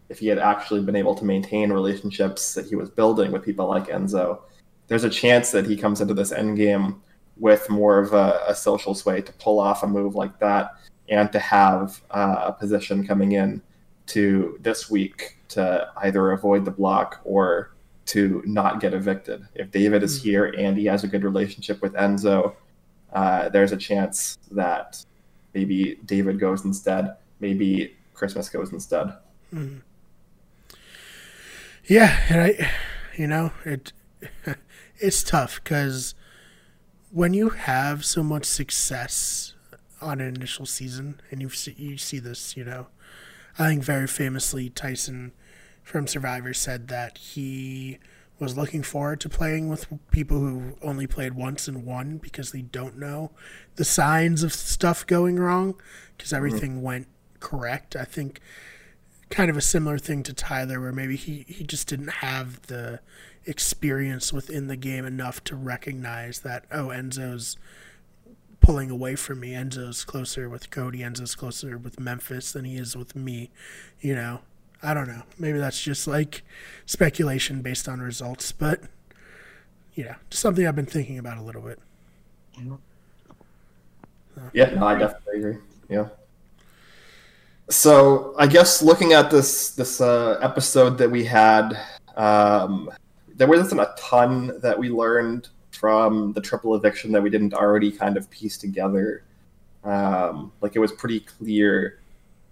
if 0.08 0.18
he 0.18 0.26
had 0.26 0.38
actually 0.38 0.80
been 0.80 0.96
able 0.96 1.14
to 1.14 1.24
maintain 1.24 1.70
relationships 1.70 2.54
that 2.54 2.66
he 2.66 2.74
was 2.74 2.88
building 2.88 3.30
with 3.30 3.44
people 3.44 3.68
like 3.68 3.88
Enzo, 3.88 4.40
there's 4.88 5.04
a 5.04 5.10
chance 5.10 5.50
that 5.52 5.66
he 5.66 5.76
comes 5.76 6.00
into 6.00 6.14
this 6.14 6.32
end 6.32 6.56
game 6.56 7.00
with 7.36 7.70
more 7.70 7.98
of 7.98 8.12
a, 8.12 8.42
a 8.48 8.54
social 8.54 8.94
sway 8.94 9.20
to 9.20 9.32
pull 9.34 9.60
off 9.60 9.82
a 9.82 9.86
move 9.86 10.14
like 10.14 10.38
that 10.40 10.74
and 11.08 11.30
to 11.32 11.38
have 11.38 12.00
uh, 12.10 12.44
a 12.46 12.52
position 12.52 13.06
coming 13.06 13.32
in 13.32 13.62
to 14.06 14.58
this 14.60 14.90
week 14.90 15.36
to 15.48 15.88
either 15.98 16.32
avoid 16.32 16.64
the 16.64 16.70
block 16.70 17.20
or 17.24 17.72
to 18.06 18.42
not 18.46 18.80
get 18.80 18.94
evicted. 18.94 19.46
If 19.54 19.70
David 19.70 20.02
is 20.02 20.20
hmm. 20.20 20.28
here 20.28 20.44
and 20.58 20.76
he 20.76 20.86
has 20.86 21.04
a 21.04 21.08
good 21.08 21.24
relationship 21.24 21.80
with 21.82 21.92
Enzo, 21.92 22.54
uh, 23.12 23.48
there's 23.50 23.72
a 23.72 23.76
chance 23.76 24.38
that 24.50 25.04
maybe 25.54 25.98
David 26.04 26.40
goes 26.40 26.64
instead. 26.64 27.16
Maybe 27.40 27.96
Christmas 28.14 28.48
goes 28.48 28.72
instead. 28.72 29.12
Mm. 29.52 29.80
Yeah, 31.86 32.18
and 32.28 32.42
I, 32.42 32.70
you 33.16 33.26
know, 33.26 33.50
it 33.64 33.92
it's 35.00 35.22
tough 35.22 35.60
because 35.62 36.14
when 37.10 37.34
you 37.34 37.50
have 37.50 38.04
so 38.04 38.22
much 38.22 38.44
success 38.44 39.54
on 40.00 40.20
an 40.20 40.34
initial 40.34 40.66
season, 40.66 41.20
and 41.30 41.40
you 41.40 41.48
see 41.48 41.74
you 41.76 41.96
see 41.98 42.18
this, 42.18 42.56
you 42.56 42.64
know, 42.64 42.88
I 43.58 43.68
think 43.68 43.82
very 43.82 44.06
famously 44.06 44.70
Tyson 44.70 45.32
from 45.82 46.06
Survivor 46.06 46.52
said 46.52 46.88
that 46.88 47.18
he 47.18 47.98
was 48.38 48.56
looking 48.56 48.82
forward 48.82 49.20
to 49.20 49.28
playing 49.28 49.68
with 49.68 49.86
people 50.10 50.38
who 50.38 50.76
only 50.82 51.06
played 51.06 51.34
once 51.34 51.66
and 51.66 51.84
won 51.84 52.18
because 52.18 52.52
they 52.52 52.62
don't 52.62 52.96
know 52.96 53.32
the 53.74 53.84
signs 53.84 54.44
of 54.44 54.52
stuff 54.52 55.04
going 55.06 55.36
wrong 55.36 55.74
because 56.16 56.28
mm-hmm. 56.28 56.36
everything 56.36 56.70
mm-hmm. 56.72 56.82
went 56.82 57.08
correct. 57.40 57.96
I 57.96 58.04
think 58.04 58.40
kind 59.30 59.50
of 59.50 59.56
a 59.56 59.60
similar 59.60 59.98
thing 59.98 60.22
to 60.22 60.32
Tyler 60.32 60.80
where 60.80 60.92
maybe 60.92 61.16
he, 61.16 61.44
he 61.48 61.64
just 61.64 61.88
didn't 61.88 62.08
have 62.08 62.62
the 62.62 63.00
experience 63.48 64.32
within 64.32 64.66
the 64.66 64.76
game 64.76 65.04
enough 65.04 65.42
to 65.42 65.56
recognize 65.56 66.40
that 66.40 66.64
oh 66.70 66.88
Enzo's 66.88 67.56
pulling 68.60 68.90
away 68.90 69.16
from 69.16 69.40
me. 69.40 69.52
Enzo's 69.52 70.04
closer 70.04 70.48
with 70.48 70.70
Cody, 70.70 70.98
Enzo's 70.98 71.34
closer 71.34 71.78
with 71.78 71.98
Memphis 71.98 72.52
than 72.52 72.64
he 72.64 72.76
is 72.76 72.96
with 72.96 73.16
me, 73.16 73.50
you 74.00 74.14
know. 74.14 74.40
I 74.82 74.94
don't 74.94 75.08
know. 75.08 75.22
Maybe 75.38 75.58
that's 75.58 75.82
just 75.82 76.06
like 76.06 76.42
speculation 76.86 77.62
based 77.62 77.88
on 77.88 78.00
results, 78.00 78.52
but 78.52 78.82
yeah, 79.94 80.16
just 80.30 80.42
something 80.42 80.64
I've 80.66 80.76
been 80.76 80.86
thinking 80.86 81.18
about 81.18 81.38
a 81.38 81.42
little 81.42 81.62
bit. 81.62 81.80
Yeah, 84.52 84.70
no, 84.74 84.86
I 84.86 84.98
definitely 84.98 85.38
agree. 85.38 85.58
Yeah. 85.88 86.08
So 87.70 88.34
I 88.38 88.46
guess 88.46 88.82
looking 88.82 89.12
at 89.12 89.30
this 89.30 89.70
this 89.70 90.00
uh, 90.00 90.38
episode 90.42 90.98
that 90.98 91.10
we 91.10 91.24
had, 91.24 91.76
um, 92.16 92.90
there 93.38 93.46
wasn't 93.46 93.80
a 93.80 93.94
ton 93.96 94.60
that 94.60 94.78
we 94.78 94.90
learned 94.90 95.48
from 95.70 96.32
the 96.32 96.40
triple 96.40 96.74
eviction 96.74 97.12
that 97.12 97.22
we 97.22 97.30
didn't 97.30 97.54
already 97.54 97.90
kind 97.90 98.16
of 98.16 98.28
piece 98.30 98.58
together. 98.58 99.24
Um, 99.84 100.52
like 100.60 100.74
it 100.74 100.80
was 100.80 100.92
pretty 100.92 101.20
clear 101.20 102.00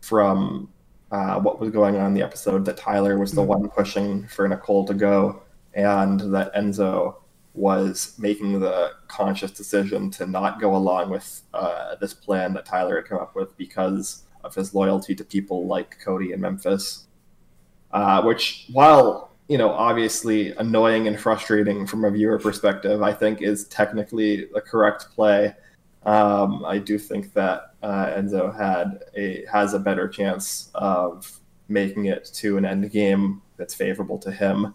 from 0.01 0.71
uh, 1.11 1.41
what 1.41 1.61
was 1.61 1.71
going 1.71 1.97
on 1.97 2.07
in 2.07 2.15
the 2.15 2.23
episode 2.23 2.65
that 2.65 2.77
Tyler 2.77 3.19
was 3.19 3.33
the 3.33 3.41
mm-hmm. 3.41 3.63
one 3.63 3.69
pushing 3.69 4.27
for 4.29 4.49
Nicole 4.49 4.85
to 4.87 4.95
go, 4.95 5.43
and 5.75 6.21
that 6.35 6.55
Enzo 6.55 7.17
was 7.55 8.15
making 8.19 8.61
the 8.61 8.93
conscious 9.09 9.51
decision 9.51 10.11
to 10.11 10.27
not 10.27 10.61
go 10.61 10.77
along 10.77 11.11
with 11.11 11.43
uh, 11.53 11.97
this 11.97 12.15
plan 12.15 12.53
that 12.55 12.67
Tyler 12.67 12.97
had 12.97 13.07
come 13.07 13.19
up 13.19 13.35
with 13.35 13.57
because 13.57 14.23
of 14.45 14.55
his 14.55 14.75
loyalty 14.75 15.15
to 15.15 15.25
people 15.25 15.67
like 15.67 15.99
Cody 16.05 16.33
and 16.33 16.41
Memphis. 16.41 17.07
Uh, 17.93 18.23
which, 18.23 18.67
while 18.73 19.36
you 19.49 19.59
know, 19.59 19.71
obviously 19.71 20.53
annoying 20.57 21.07
and 21.07 21.19
frustrating 21.19 21.87
from 21.87 22.05
a 22.05 22.11
viewer 22.11 22.39
perspective, 22.39 23.03
I 23.03 23.13
think 23.13 23.43
is 23.43 23.69
technically 23.69 24.47
the 24.53 24.61
correct 24.61 25.09
play. 25.15 25.55
Um, 26.05 26.65
I 26.65 26.79
do 26.79 26.99
think 26.99 27.33
that 27.35 27.75
uh, 27.83 28.07
Enzo 28.07 28.57
had 28.57 29.05
a 29.17 29.45
has 29.51 29.75
a 29.75 29.79
better 29.79 30.09
chance 30.09 30.71
of 30.75 31.41
making 31.69 32.07
it 32.07 32.31
to 32.35 32.59
an 32.59 32.65
end 32.65 32.91
game 32.93 33.43
that's 33.57 33.75
favorable 33.75 34.19
to 34.19 34.31
him, 34.31 34.75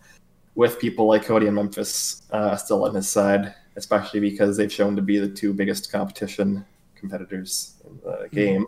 with 0.56 0.80
people 0.80 1.08
like 1.08 1.24
Cody 1.24 1.48
and 1.48 1.56
Memphis 1.56 2.24
uh, 2.32 2.56
still 2.56 2.86
on 2.86 2.96
his 2.96 3.10
side, 3.10 3.54
especially 3.76 4.20
because 4.20 4.58
they've 4.58 4.72
shown 4.72 4.96
to 4.96 5.02
be 5.02 5.20
the 5.20 5.30
two 5.30 5.54
biggest 5.54 5.92
competition 5.92 6.66
competitors 6.96 7.76
in 7.86 7.98
the 8.04 8.18
mm-hmm. 8.18 8.66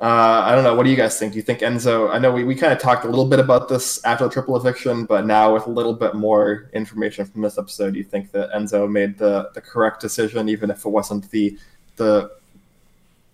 Uh, 0.00 0.42
I 0.46 0.54
don't 0.54 0.64
know. 0.64 0.74
What 0.74 0.84
do 0.84 0.90
you 0.90 0.96
guys 0.96 1.18
think? 1.18 1.32
Do 1.32 1.36
you 1.36 1.42
think 1.42 1.60
Enzo? 1.60 2.10
I 2.10 2.18
know 2.18 2.32
we, 2.32 2.42
we 2.42 2.54
kind 2.54 2.72
of 2.72 2.78
talked 2.78 3.04
a 3.04 3.08
little 3.08 3.26
bit 3.26 3.38
about 3.38 3.68
this 3.68 4.02
after 4.02 4.24
the 4.24 4.30
triple 4.30 4.56
eviction, 4.56 5.04
but 5.04 5.26
now 5.26 5.52
with 5.52 5.66
a 5.66 5.70
little 5.70 5.92
bit 5.92 6.14
more 6.14 6.70
information 6.72 7.26
from 7.26 7.42
this 7.42 7.58
episode, 7.58 7.92
do 7.92 7.98
you 7.98 8.04
think 8.04 8.30
that 8.32 8.50
Enzo 8.52 8.90
made 8.90 9.18
the, 9.18 9.50
the 9.52 9.60
correct 9.60 10.00
decision, 10.00 10.48
even 10.48 10.70
if 10.70 10.86
it 10.86 10.88
wasn't 10.88 11.30
the 11.30 11.58
the 11.96 12.30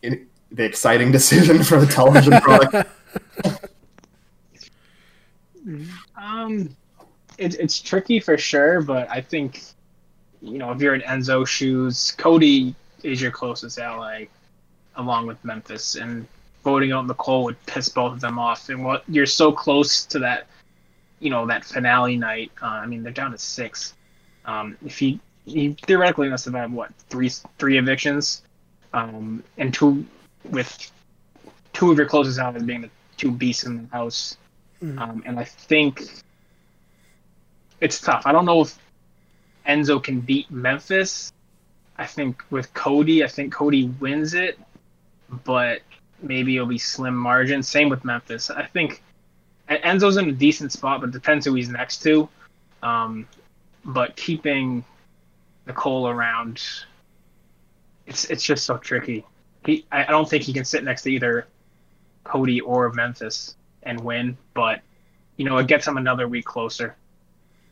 in, 0.02 0.26
the 0.50 0.64
exciting 0.64 1.12
decision 1.18 1.62
for 1.62 1.78
the 1.78 1.87
television 1.87 2.32
product? 2.40 2.88
um, 6.20 6.76
it's 7.38 7.54
it's 7.54 7.80
tricky 7.80 8.18
for 8.18 8.37
sure, 8.37 8.80
but 8.80 9.08
I 9.08 9.20
think 9.20 9.62
you 10.42 10.58
know 10.58 10.73
if 10.73 10.80
you're 10.80 10.96
in 10.96 11.02
Enzo 11.02 11.46
shoes, 11.46 12.12
Cody 12.18 12.75
is 13.04 13.23
your 13.23 13.30
closest 13.30 13.78
ally, 13.78 14.25
along 14.96 15.28
with 15.28 15.44
Memphis, 15.44 15.94
and 15.94 16.26
voting 16.66 16.90
out 16.90 17.06
Nicole 17.06 17.44
would 17.44 17.64
piss 17.66 17.88
both 17.88 18.14
of 18.14 18.20
them 18.20 18.40
off. 18.40 18.68
And 18.70 18.85
what 18.85 19.04
you're 19.06 19.25
so 19.25 19.52
close 19.52 20.04
to 20.06 20.18
that, 20.18 20.49
you 21.20 21.30
know, 21.30 21.46
that 21.46 21.64
finale 21.64 22.16
night. 22.16 22.50
Uh, 22.61 22.66
I 22.82 22.87
mean, 22.87 23.04
they're 23.04 23.12
down 23.12 23.30
to 23.30 23.38
six. 23.38 23.94
Um, 24.46 24.76
if 24.85 24.99
he, 24.99 25.20
he 25.44 25.76
theoretically 25.87 26.28
must 26.28 26.44
have 26.44 26.54
had 26.54 26.73
what 26.73 26.90
three 27.08 27.30
three 27.58 27.78
evictions, 27.78 28.42
um, 28.92 29.44
and 29.58 29.73
two 29.73 30.04
with 30.50 30.90
two 31.73 31.92
of 31.92 31.99
your 31.99 32.08
closest 32.08 32.40
allies 32.40 32.64
being 32.64 32.80
the 32.80 32.90
two 33.16 33.30
beasts 33.30 33.62
in 33.62 33.82
the 33.82 33.88
house. 33.96 34.37
Mm. 34.82 35.00
Um, 35.00 35.23
and 35.25 35.38
I 35.38 35.44
think 35.44 36.02
it's 37.80 38.00
tough. 38.00 38.23
I 38.26 38.32
don't 38.32 38.44
know 38.44 38.62
if 38.62 38.76
Enzo 39.68 40.02
can 40.02 40.20
beat 40.20 40.50
Memphis. 40.50 41.32
I 41.96 42.06
think 42.06 42.42
with 42.50 42.75
Cody, 42.75 43.23
I 43.23 43.28
think 43.28 43.52
Cody 43.52 43.85
wins 44.00 44.35
it, 44.35 44.58
but 45.44 45.80
maybe 46.23 46.56
it'll 46.56 46.68
be 46.68 46.78
slim 46.78 47.16
margin. 47.16 47.62
Same 47.62 47.88
with 47.88 48.04
Memphis. 48.04 48.50
I 48.50 48.64
think 48.64 49.02
Enzo's 49.68 50.16
in 50.16 50.28
a 50.28 50.32
decent 50.32 50.73
spot, 50.73 51.00
but 51.00 51.11
depends 51.11 51.46
who 51.46 51.54
he's 51.54 51.68
next 51.68 52.02
to. 52.02 52.28
Um, 52.82 53.26
but 53.85 54.16
keeping 54.16 54.85
Nicole 55.66 56.08
around, 56.08 56.62
it's 58.06 58.25
it's 58.26 58.42
just 58.42 58.64
so 58.64 58.76
tricky. 58.76 59.25
He, 59.64 59.85
I 59.90 60.04
don't 60.04 60.28
think 60.28 60.44
he 60.44 60.52
can 60.52 60.64
sit 60.64 60.85
next 60.85 61.02
to 61.02 61.11
either 61.11 61.46
Cody 62.25 62.61
or 62.61 62.92
Memphis 62.92 63.56
and 63.82 64.00
win, 64.00 64.37
but 64.54 64.82
you 65.37 65.44
know 65.44 65.56
it 65.58 65.66
gets 65.66 65.87
him 65.87 65.96
another 65.96 66.28
week 66.28 66.44
closer. 66.44 66.96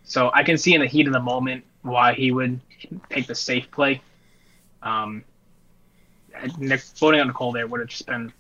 So 0.05 0.31
I 0.35 0.43
can 0.43 0.59
see 0.59 0.75
in 0.75 0.81
the 0.81 0.87
heat 0.87 1.07
of 1.07 1.13
the 1.13 1.21
moment 1.21 1.65
why 1.83 2.15
he 2.15 2.31
would 2.33 2.61
take 3.11 3.27
the 3.27 3.35
safe 3.35 3.71
play. 3.71 4.03
Um, 4.83 5.25
voting 6.97 7.21
on 7.21 7.29
Nicole 7.29 7.53
there 7.53 7.67
would 7.67 7.81
have 7.81 7.89
just 7.89 8.07
been 8.07 8.33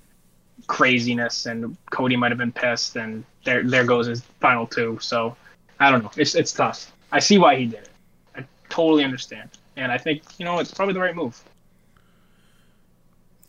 craziness, 0.67 1.47
and 1.47 1.77
Cody 1.91 2.17
might 2.17 2.31
have 2.31 2.39
been 2.39 2.53
pissed, 2.53 2.97
and 2.97 3.25
there 3.45 3.63
there 3.63 3.85
goes 3.85 4.07
his 4.07 4.23
final 4.41 4.67
two. 4.67 4.99
So 5.01 5.37
I 5.81 5.91
don't 5.91 6.03
know. 6.03 6.11
It's 6.17 6.35
it's 6.35 6.53
tough. 6.53 6.93
I 7.13 7.19
see 7.21 7.39
why 7.39 7.57
he 7.57 7.67
did 7.67 7.81
it. 7.81 7.91
I 8.37 8.45
totally 8.69 9.05
understand, 9.05 9.51
and 9.77 9.91
I 9.91 9.99
think 9.99 10.23
you 10.39 10.45
know 10.45 10.59
it's 10.59 10.73
probably 10.73 10.95
the 10.95 11.01
right 11.01 11.15
move. 11.15 11.43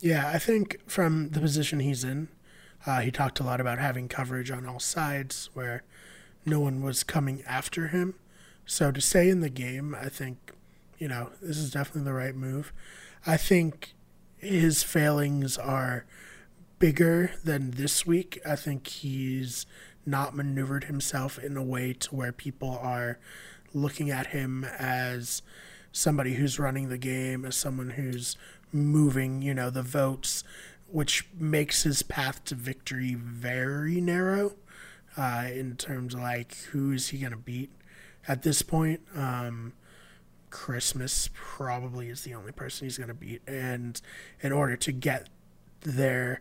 Yeah, 0.00 0.30
I 0.32 0.38
think 0.38 0.78
from 0.86 1.30
the 1.30 1.40
position 1.40 1.80
he's 1.80 2.04
in, 2.04 2.28
uh, 2.86 3.00
he 3.00 3.10
talked 3.10 3.40
a 3.40 3.44
lot 3.44 3.60
about 3.60 3.78
having 3.78 4.08
coverage 4.08 4.50
on 4.50 4.66
all 4.66 4.78
sides 4.78 5.48
where 5.54 5.82
no 6.44 6.60
one 6.60 6.82
was 6.82 7.02
coming 7.02 7.42
after 7.46 7.88
him. 7.88 8.14
So 8.66 8.92
to 8.92 9.00
stay 9.00 9.28
in 9.28 9.40
the 9.40 9.48
game, 9.48 9.96
I 9.98 10.08
think, 10.08 10.52
you 10.98 11.08
know, 11.08 11.30
this 11.40 11.56
is 11.56 11.70
definitely 11.70 12.02
the 12.02 12.12
right 12.12 12.34
move. 12.34 12.72
I 13.26 13.36
think 13.36 13.94
his 14.46 14.82
failings 14.82 15.58
are 15.58 16.04
bigger 16.78 17.32
than 17.44 17.72
this 17.72 18.06
week. 18.06 18.40
I 18.46 18.56
think 18.56 18.86
he's 18.86 19.66
not 20.04 20.36
maneuvered 20.36 20.84
himself 20.84 21.38
in 21.38 21.56
a 21.56 21.62
way 21.62 21.92
to 21.92 22.14
where 22.14 22.32
people 22.32 22.78
are 22.80 23.18
looking 23.74 24.10
at 24.10 24.28
him 24.28 24.64
as 24.78 25.42
somebody 25.92 26.34
who's 26.34 26.58
running 26.58 26.88
the 26.88 26.98
game, 26.98 27.44
as 27.44 27.56
someone 27.56 27.90
who's 27.90 28.36
moving, 28.72 29.42
you 29.42 29.54
know, 29.54 29.70
the 29.70 29.82
votes, 29.82 30.44
which 30.88 31.26
makes 31.38 31.82
his 31.82 32.02
path 32.02 32.44
to 32.44 32.54
victory 32.54 33.14
very 33.14 34.00
narrow 34.00 34.54
uh, 35.16 35.48
in 35.52 35.76
terms 35.76 36.14
of 36.14 36.20
like 36.20 36.56
who 36.70 36.92
is 36.92 37.08
he 37.08 37.18
going 37.18 37.32
to 37.32 37.36
beat 37.36 37.70
at 38.28 38.42
this 38.42 38.62
point. 38.62 39.00
Um, 39.14 39.72
Christmas 40.50 41.28
probably 41.34 42.08
is 42.08 42.22
the 42.22 42.34
only 42.34 42.52
person 42.52 42.86
he's 42.86 42.98
going 42.98 43.08
to 43.08 43.14
beat, 43.14 43.42
and 43.46 44.00
in 44.40 44.52
order 44.52 44.76
to 44.76 44.92
get 44.92 45.28
there, 45.82 46.40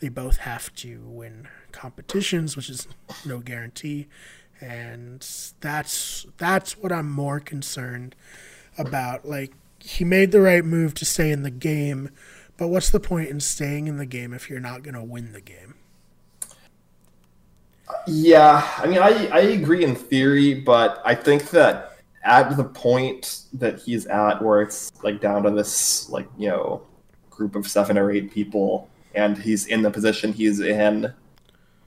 They 0.00 0.08
both 0.08 0.38
have 0.38 0.74
to 0.76 1.00
win 1.06 1.48
competitions, 1.72 2.56
which 2.56 2.68
is 2.70 2.88
no 3.24 3.38
guarantee. 3.40 4.08
And 4.60 5.26
that's 5.60 6.26
that's 6.38 6.76
what 6.78 6.92
I'm 6.92 7.10
more 7.10 7.40
concerned 7.40 8.14
about. 8.78 9.24
Like 9.26 9.52
he 9.80 10.04
made 10.04 10.32
the 10.32 10.40
right 10.40 10.64
move 10.64 10.94
to 10.94 11.04
stay 11.04 11.30
in 11.30 11.42
the 11.42 11.50
game, 11.50 12.10
but 12.56 12.68
what's 12.68 12.90
the 12.90 13.00
point 13.00 13.30
in 13.30 13.40
staying 13.40 13.88
in 13.88 13.96
the 13.98 14.06
game 14.06 14.32
if 14.34 14.50
you're 14.50 14.60
not 14.60 14.82
going 14.82 14.94
to 14.94 15.02
win 15.04 15.32
the 15.32 15.40
game? 15.40 15.74
Yeah, 18.06 18.68
I 18.78 18.86
mean, 18.86 18.98
I 18.98 19.26
I 19.28 19.40
agree 19.40 19.84
in 19.84 19.94
theory, 19.94 20.54
but 20.54 21.00
I 21.04 21.14
think 21.14 21.50
that 21.50 21.91
at 22.24 22.56
the 22.56 22.64
point 22.64 23.42
that 23.52 23.80
he's 23.80 24.06
at, 24.06 24.42
where 24.42 24.62
it's 24.62 24.92
like 25.02 25.20
down 25.20 25.42
to 25.42 25.50
this 25.50 26.08
like 26.08 26.28
you 26.38 26.48
know 26.48 26.82
group 27.30 27.56
of 27.56 27.66
seven 27.66 27.98
or 27.98 28.10
eight 28.10 28.30
people, 28.30 28.88
and 29.14 29.36
he's 29.36 29.66
in 29.66 29.82
the 29.82 29.90
position 29.90 30.32
he's 30.32 30.60
in, 30.60 31.12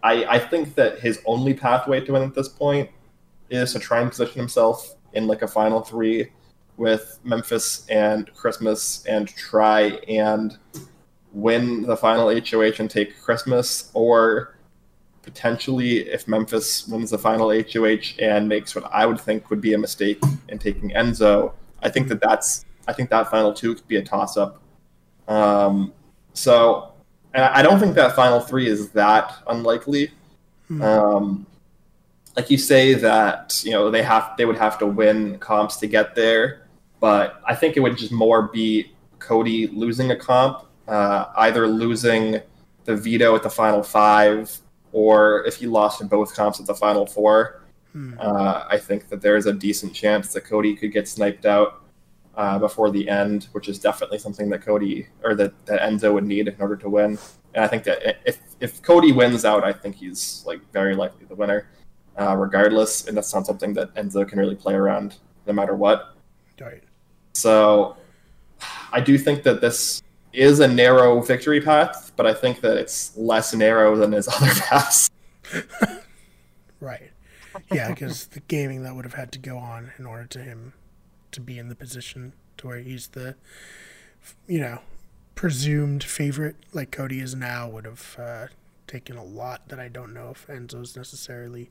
I 0.04 0.26
I 0.26 0.40
think 0.40 0.76
that 0.76 1.00
his 1.00 1.22
only 1.26 1.54
pathway 1.54 2.02
to 2.02 2.14
win 2.14 2.24
at 2.24 2.36
this 2.36 2.50
point 2.50 2.90
is 3.50 3.74
to 3.74 3.80
try 3.80 4.02
and 4.02 4.10
position 4.10 4.36
himself 4.40 4.96
in 5.14 5.28
like 5.28 5.42
a 5.42 5.48
final 5.48 5.82
three 5.82 6.32
with 6.78 7.20
Memphis 7.24 7.86
and 7.88 8.34
Christmas 8.34 9.06
and 9.06 9.28
try 9.30 10.00
and 10.08 10.58
win 11.32 11.84
the 11.84 11.98
final 11.98 12.28
HOH 12.30 12.80
and 12.80 12.90
take 12.90 13.20
Christmas, 13.22 13.92
or 13.94 14.55
potentially 15.26 16.08
if 16.10 16.28
Memphis 16.28 16.88
wins 16.88 17.10
the 17.10 17.18
final 17.18 17.50
HOH 17.50 18.20
and 18.20 18.48
makes 18.48 18.76
what 18.76 18.86
I 18.94 19.06
would 19.06 19.20
think 19.20 19.50
would 19.50 19.62
be 19.62 19.74
a 19.74 19.78
mistake 19.78 20.22
in 20.50 20.60
taking 20.60 20.92
Enzo, 20.92 21.54
I 21.84 21.90
think 21.90 22.08
that 22.10 22.22
that's 22.22 22.66
I 22.88 22.94
think 22.94 23.10
that 23.10 23.30
final 23.30 23.54
two 23.54 23.76
could 23.76 23.88
be 23.88 23.98
a 23.98 24.04
toss 24.04 24.38
up. 24.38 24.62
Um, 25.28 25.94
so 26.34 26.94
I 27.34 27.62
don't 27.62 27.80
think 27.80 27.96
that 27.96 28.16
final 28.16 28.40
three 28.40 28.68
is 28.68 28.92
that 28.92 29.34
unlikely. 29.48 30.12
Hmm. 30.68 30.82
Um, 30.82 31.46
like 32.38 32.50
you 32.50 32.58
say 32.58 32.94
that 32.94 33.62
you 33.66 33.72
know 33.72 33.90
they 33.92 34.04
have 34.04 34.34
they 34.38 34.46
would 34.46 34.58
have 34.58 34.78
to 34.80 34.86
win 34.86 35.40
comps 35.40 35.78
to 35.78 35.88
get 35.88 36.16
there 36.16 36.66
but 37.00 37.42
I 37.46 37.56
think 37.56 37.78
it 37.78 37.82
would 37.82 37.98
just 37.98 38.12
more 38.12 38.48
be 38.48 38.92
Cody 39.20 39.68
losing 39.68 40.12
a 40.12 40.16
comp, 40.16 40.66
uh, 40.88 41.26
either 41.38 41.68
losing 41.68 42.42
the 42.86 42.96
veto 42.96 43.36
at 43.36 43.44
the 43.44 43.50
final 43.50 43.84
five, 43.84 44.60
or 44.96 45.44
if 45.46 45.58
he 45.58 45.68
lost 45.68 46.00
in 46.00 46.08
both 46.08 46.34
comps 46.34 46.58
at 46.58 46.66
the 46.66 46.74
final 46.74 47.06
four. 47.06 47.62
Hmm. 47.92 48.14
Uh, 48.18 48.64
I 48.70 48.78
think 48.78 49.10
that 49.10 49.22
there's 49.22 49.46
a 49.46 49.52
decent 49.52 49.94
chance 49.94 50.32
that 50.32 50.46
Cody 50.46 50.74
could 50.74 50.94
get 50.94 51.06
sniped 51.10 51.46
out 51.46 51.84
uh, 52.36 52.58
before 52.60 52.90
the 52.90 53.10
end, 53.10 53.50
which 53.52 53.68
is 53.68 53.78
definitely 53.78 54.20
something 54.20 54.50
that 54.52 54.62
Cody 54.62 55.08
or 55.22 55.36
that, 55.36 55.54
that 55.66 55.82
Enzo 55.82 56.14
would 56.14 56.24
need 56.24 56.48
in 56.48 56.56
order 56.60 56.78
to 56.78 56.88
win. 56.88 57.20
And 57.54 57.66
I 57.66 57.68
think 57.68 57.84
that 57.84 58.22
if 58.26 58.40
if 58.62 58.82
Cody 58.82 59.12
wins 59.12 59.44
out, 59.44 59.66
I 59.66 59.74
think 59.74 59.98
he's 59.98 60.46
like 60.48 60.62
very 60.72 60.96
likely 60.96 61.26
the 61.26 61.36
winner, 61.36 61.68
uh, 62.18 62.34
regardless. 62.38 63.06
And 63.08 63.18
that's 63.18 63.34
not 63.34 63.46
something 63.46 63.74
that 63.74 63.94
Enzo 63.96 64.26
can 64.26 64.40
really 64.40 64.56
play 64.56 64.76
around 64.76 65.18
no 65.46 65.52
matter 65.52 65.76
what. 65.76 66.16
Right. 66.62 66.84
So 67.34 67.98
I 68.94 69.02
do 69.02 69.18
think 69.18 69.44
that 69.44 69.60
this 69.60 70.02
is 70.38 70.60
a 70.60 70.68
narrow 70.68 71.22
victory 71.22 71.62
path, 71.62 72.12
but 72.16 72.26
I 72.26 72.34
think 72.34 72.62
that 72.62 72.78
it's 72.78 73.16
less 73.18 73.54
narrow 73.54 73.96
than 73.96 74.12
his 74.12 74.28
other 74.36 74.52
paths. 74.54 75.10
right. 76.80 77.12
Yeah, 77.72 77.90
because 77.90 78.28
the 78.28 78.42
gaming 78.42 78.84
that 78.84 78.96
would 78.96 79.06
have 79.06 79.14
had 79.14 79.32
to 79.34 79.40
go 79.40 79.58
on 79.58 79.92
in 79.98 80.06
order 80.06 80.26
to 80.26 80.40
him 80.40 80.74
to 81.32 81.42
be 81.42 81.58
in 81.58 81.70
the 81.70 81.76
position 81.76 82.34
to 82.58 82.68
where 82.68 82.80
he's 82.80 83.08
the, 83.10 83.36
you 84.48 84.60
know, 84.60 84.80
presumed 85.36 86.04
favorite 86.04 86.56
like 86.74 86.92
Cody 86.92 87.20
is 87.20 87.36
now 87.36 87.68
would 87.68 87.86
have 87.86 88.16
uh, 88.18 88.48
taken 88.88 89.18
a 89.18 89.24
lot 89.24 89.68
that 89.70 89.80
I 89.80 89.88
don't 89.88 90.14
know 90.14 90.32
if 90.32 90.48
Enzo's 90.48 90.96
necessarily 90.96 91.70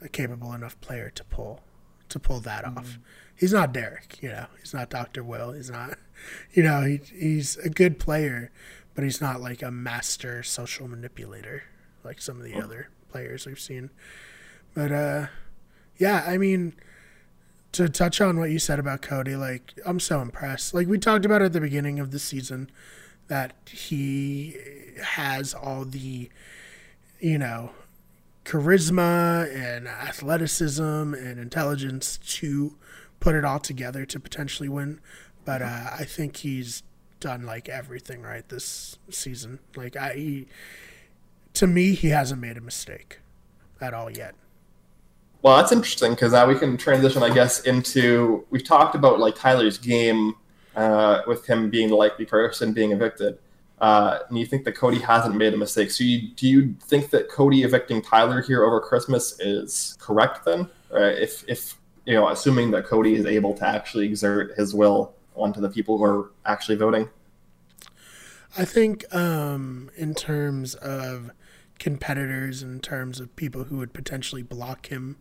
a 0.00 0.08
capable 0.08 0.52
enough 0.52 0.80
player 0.80 1.10
to 1.10 1.24
pull 1.24 1.62
to 2.08 2.18
pull 2.18 2.40
that 2.40 2.64
mm-hmm. 2.64 2.78
off 2.78 2.98
he's 3.36 3.52
not 3.52 3.72
Derek, 3.72 4.18
you 4.22 4.30
know. 4.30 4.46
He's 4.60 4.74
not 4.74 4.90
Doctor 4.90 5.22
Will. 5.22 5.52
He's 5.52 5.70
not, 5.70 5.98
you 6.52 6.62
know. 6.62 6.82
He 6.82 7.00
he's 7.14 7.56
a 7.58 7.70
good 7.70 7.98
player, 7.98 8.50
but 8.94 9.04
he's 9.04 9.20
not 9.20 9.40
like 9.40 9.62
a 9.62 9.70
master 9.70 10.42
social 10.42 10.88
manipulator 10.88 11.64
like 12.06 12.22
some 12.22 12.38
of 12.38 12.44
the 12.44 12.54
oh. 12.54 12.60
other 12.60 12.88
players 13.10 13.46
we've 13.46 13.60
seen. 13.60 13.90
But 14.74 14.92
uh, 14.92 15.26
yeah, 15.98 16.24
I 16.26 16.38
mean, 16.38 16.74
to 17.72 17.88
touch 17.88 18.20
on 18.20 18.38
what 18.38 18.50
you 18.50 18.58
said 18.58 18.78
about 18.78 19.02
Cody, 19.02 19.36
like 19.36 19.74
I'm 19.84 20.00
so 20.00 20.20
impressed. 20.20 20.72
Like 20.72 20.86
we 20.86 20.98
talked 20.98 21.24
about 21.24 21.42
at 21.42 21.52
the 21.52 21.60
beginning 21.60 21.98
of 21.98 22.12
the 22.12 22.18
season, 22.18 22.70
that 23.28 23.54
he 23.68 24.56
has 25.02 25.52
all 25.52 25.84
the, 25.84 26.30
you 27.20 27.38
know, 27.38 27.70
charisma 28.44 29.52
and 29.52 29.88
athleticism 29.88 30.82
and 30.82 31.40
intelligence 31.40 32.18
to 32.18 32.76
put 33.20 33.34
it 33.34 33.44
all 33.44 33.58
together 33.58 34.04
to 34.06 34.20
potentially 34.20 34.68
win. 34.68 35.00
But 35.44 35.62
uh, 35.62 35.90
I 35.98 36.04
think 36.04 36.38
he's 36.38 36.82
done 37.20 37.46
like 37.46 37.68
everything 37.68 38.22
right 38.22 38.48
this 38.48 38.98
season. 39.10 39.60
Like 39.74 39.96
I, 39.96 40.14
he, 40.14 40.48
to 41.54 41.66
me, 41.66 41.94
he 41.94 42.08
hasn't 42.08 42.40
made 42.40 42.56
a 42.56 42.60
mistake 42.60 43.20
at 43.80 43.94
all 43.94 44.10
yet. 44.10 44.34
Well, 45.42 45.56
that's 45.58 45.72
interesting 45.72 46.12
because 46.12 46.32
now 46.32 46.46
we 46.46 46.58
can 46.58 46.76
transition, 46.76 47.22
I 47.22 47.32
guess, 47.32 47.60
into 47.60 48.44
we've 48.50 48.64
talked 48.64 48.94
about 48.94 49.20
like 49.20 49.36
Tyler's 49.36 49.78
game 49.78 50.34
uh, 50.74 51.22
with 51.26 51.46
him 51.46 51.70
being 51.70 51.88
the 51.88 51.96
likely 51.96 52.24
person 52.24 52.72
being 52.72 52.92
evicted. 52.92 53.38
Uh, 53.80 54.20
and 54.28 54.38
you 54.38 54.46
think 54.46 54.64
that 54.64 54.72
Cody 54.72 54.98
hasn't 54.98 55.36
made 55.36 55.52
a 55.52 55.56
mistake. 55.56 55.90
So, 55.90 56.02
you, 56.02 56.28
do 56.30 56.48
you 56.48 56.74
think 56.82 57.10
that 57.10 57.28
Cody 57.28 57.62
evicting 57.62 58.00
Tyler 58.00 58.40
here 58.40 58.64
over 58.64 58.80
Christmas 58.80 59.38
is 59.38 59.96
correct 60.00 60.44
then? 60.44 60.68
Uh, 60.92 61.00
if 61.00 61.44
if 61.46 61.78
you 62.06 62.14
know, 62.14 62.28
assuming 62.28 62.70
that 62.70 62.86
Cody 62.86 63.14
is 63.14 63.26
able 63.26 63.54
to 63.54 63.66
actually 63.66 64.06
exert 64.06 64.56
his 64.56 64.74
will 64.74 65.14
onto 65.34 65.60
the 65.60 65.68
people 65.68 65.98
who 65.98 66.04
are 66.04 66.30
actually 66.46 66.76
voting? 66.76 67.08
I 68.56 68.64
think, 68.64 69.04
um, 69.14 69.90
in 69.96 70.14
terms 70.14 70.74
of 70.76 71.30
competitors, 71.78 72.62
in 72.62 72.80
terms 72.80 73.20
of 73.20 73.34
people 73.36 73.64
who 73.64 73.76
would 73.76 73.92
potentially 73.92 74.42
block 74.42 74.86
him 74.86 75.16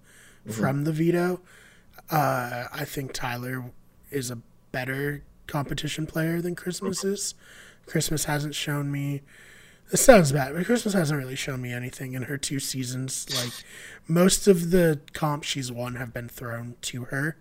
mm-hmm. 0.47 0.61
from 0.61 0.83
the 0.85 0.93
veto, 0.93 1.41
uh, 2.09 2.65
I 2.71 2.85
think 2.85 3.11
Tyler 3.11 3.71
is 4.11 4.31
a 4.31 4.37
better 4.71 5.23
competition 5.47 6.05
player 6.05 6.41
than 6.41 6.55
Christmas 6.55 7.03
is. 7.03 7.35
Christmas 7.85 8.25
hasn't 8.25 8.55
shown 8.55 8.91
me 8.91 9.21
this 9.91 10.03
sounds 10.03 10.31
bad, 10.31 10.53
but 10.53 10.65
Christmas 10.65 10.93
hasn't 10.93 11.19
really 11.19 11.35
shown 11.35 11.61
me 11.61 11.71
anything 11.71 12.13
in 12.13 12.23
her 12.23 12.37
two 12.37 12.59
seasons. 12.59 13.27
Like 13.35 13.53
most 14.07 14.47
of 14.47 14.71
the 14.71 14.99
comps 15.13 15.47
she's 15.47 15.71
won 15.71 15.95
have 15.95 16.13
been 16.13 16.27
thrown 16.27 16.75
to 16.81 17.05
her, 17.05 17.37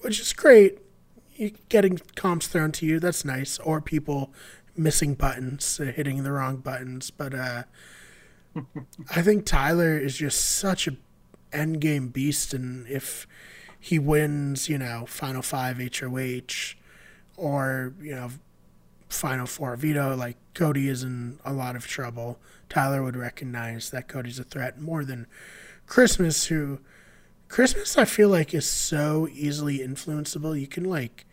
which 0.00 0.20
is 0.20 0.32
great. 0.32 0.78
You 1.34 1.52
getting 1.68 1.98
comps 2.14 2.48
thrown 2.48 2.72
to 2.72 2.86
you, 2.86 2.98
that's 2.98 3.24
nice. 3.24 3.58
Or 3.60 3.80
people 3.80 4.32
missing 4.76 5.14
buttons, 5.14 5.78
uh, 5.80 5.84
hitting 5.84 6.22
the 6.22 6.32
wrong 6.32 6.56
buttons. 6.56 7.10
But 7.10 7.34
uh, 7.34 7.62
I 9.14 9.22
think 9.22 9.46
Tyler 9.46 9.96
is 9.96 10.16
just 10.16 10.40
such 10.40 10.88
a 10.88 10.96
end 11.52 11.80
game 11.80 12.08
beast, 12.08 12.52
and 12.52 12.86
if 12.88 13.26
he 13.78 13.98
wins, 13.98 14.68
you 14.68 14.78
know, 14.78 15.04
Final 15.06 15.42
Five 15.42 15.78
HOH, 15.78 16.74
or 17.36 17.94
you 18.00 18.14
know, 18.14 18.30
Final 19.08 19.46
Four 19.46 19.76
veto, 19.76 20.14
like 20.16 20.36
Cody 20.54 20.88
is 20.88 21.02
in 21.02 21.38
a 21.44 21.52
lot 21.52 21.76
of 21.76 21.86
trouble. 21.86 22.38
Tyler 22.68 23.02
would 23.02 23.16
recognize 23.16 23.90
that 23.90 24.08
Cody's 24.08 24.38
a 24.38 24.44
threat 24.44 24.80
more 24.80 25.04
than 25.04 25.26
Christmas, 25.86 26.46
who 26.46 26.80
Christmas 27.48 27.96
I 27.96 28.04
feel 28.04 28.28
like 28.28 28.52
is 28.52 28.66
so 28.66 29.28
easily 29.32 29.78
influenceable. 29.78 30.58
You 30.60 30.66
can 30.66 30.84
like 30.84 31.26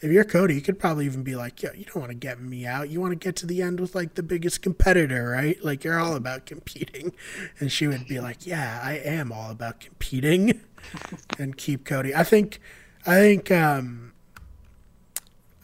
if 0.00 0.12
you're 0.12 0.24
Cody, 0.24 0.54
you 0.54 0.60
could 0.60 0.78
probably 0.78 1.06
even 1.06 1.24
be 1.24 1.34
like, 1.34 1.62
"Yo, 1.62 1.72
you 1.72 1.84
don't 1.84 1.96
want 1.96 2.10
to 2.10 2.14
get 2.14 2.40
me 2.40 2.64
out. 2.64 2.88
You 2.88 3.00
want 3.00 3.12
to 3.12 3.16
get 3.16 3.34
to 3.36 3.46
the 3.46 3.62
end 3.62 3.80
with 3.80 3.94
like 3.94 4.14
the 4.14 4.22
biggest 4.22 4.62
competitor, 4.62 5.28
right? 5.28 5.62
Like 5.64 5.82
you're 5.82 5.98
all 5.98 6.14
about 6.14 6.46
competing." 6.46 7.12
And 7.58 7.72
she 7.72 7.86
would 7.88 8.06
be 8.06 8.20
like, 8.20 8.46
"Yeah, 8.46 8.80
I 8.82 8.94
am 8.94 9.32
all 9.32 9.50
about 9.50 9.80
competing." 9.80 10.60
and 11.38 11.56
keep 11.56 11.84
Cody. 11.84 12.14
I 12.14 12.24
think 12.24 12.60
I 13.06 13.16
think 13.16 13.50
um 13.50 14.12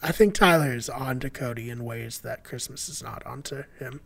I 0.04 0.12
think 0.12 0.34
Tyler 0.34 0.74
is 0.74 0.90
on 0.90 1.18
to 1.20 1.30
Cody 1.30 1.70
in 1.70 1.82
ways 1.82 2.18
that 2.20 2.44
Christmas 2.44 2.90
is 2.90 3.02
not 3.02 3.24
onto 3.24 3.62
him. 3.78 4.00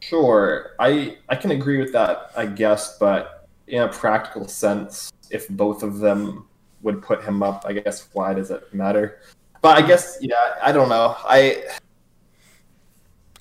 Sure, 0.00 0.72
I 0.80 1.16
I 1.28 1.36
can 1.36 1.52
agree 1.52 1.78
with 1.78 1.92
that, 1.92 2.32
I 2.36 2.46
guess, 2.46 2.98
but 2.98 3.46
in 3.68 3.82
a 3.82 3.88
practical 3.88 4.48
sense, 4.48 5.12
if 5.30 5.48
both 5.48 5.84
of 5.84 5.98
them 5.98 6.48
would 6.82 7.00
put 7.00 7.22
him 7.22 7.44
up, 7.44 7.64
I 7.64 7.74
guess 7.74 8.08
why 8.12 8.34
does 8.34 8.50
it 8.50 8.74
matter? 8.74 9.20
But 9.62 9.78
I 9.78 9.86
guess 9.86 10.18
yeah, 10.20 10.56
I 10.60 10.72
don't 10.72 10.88
know. 10.88 11.14
I 11.20 11.62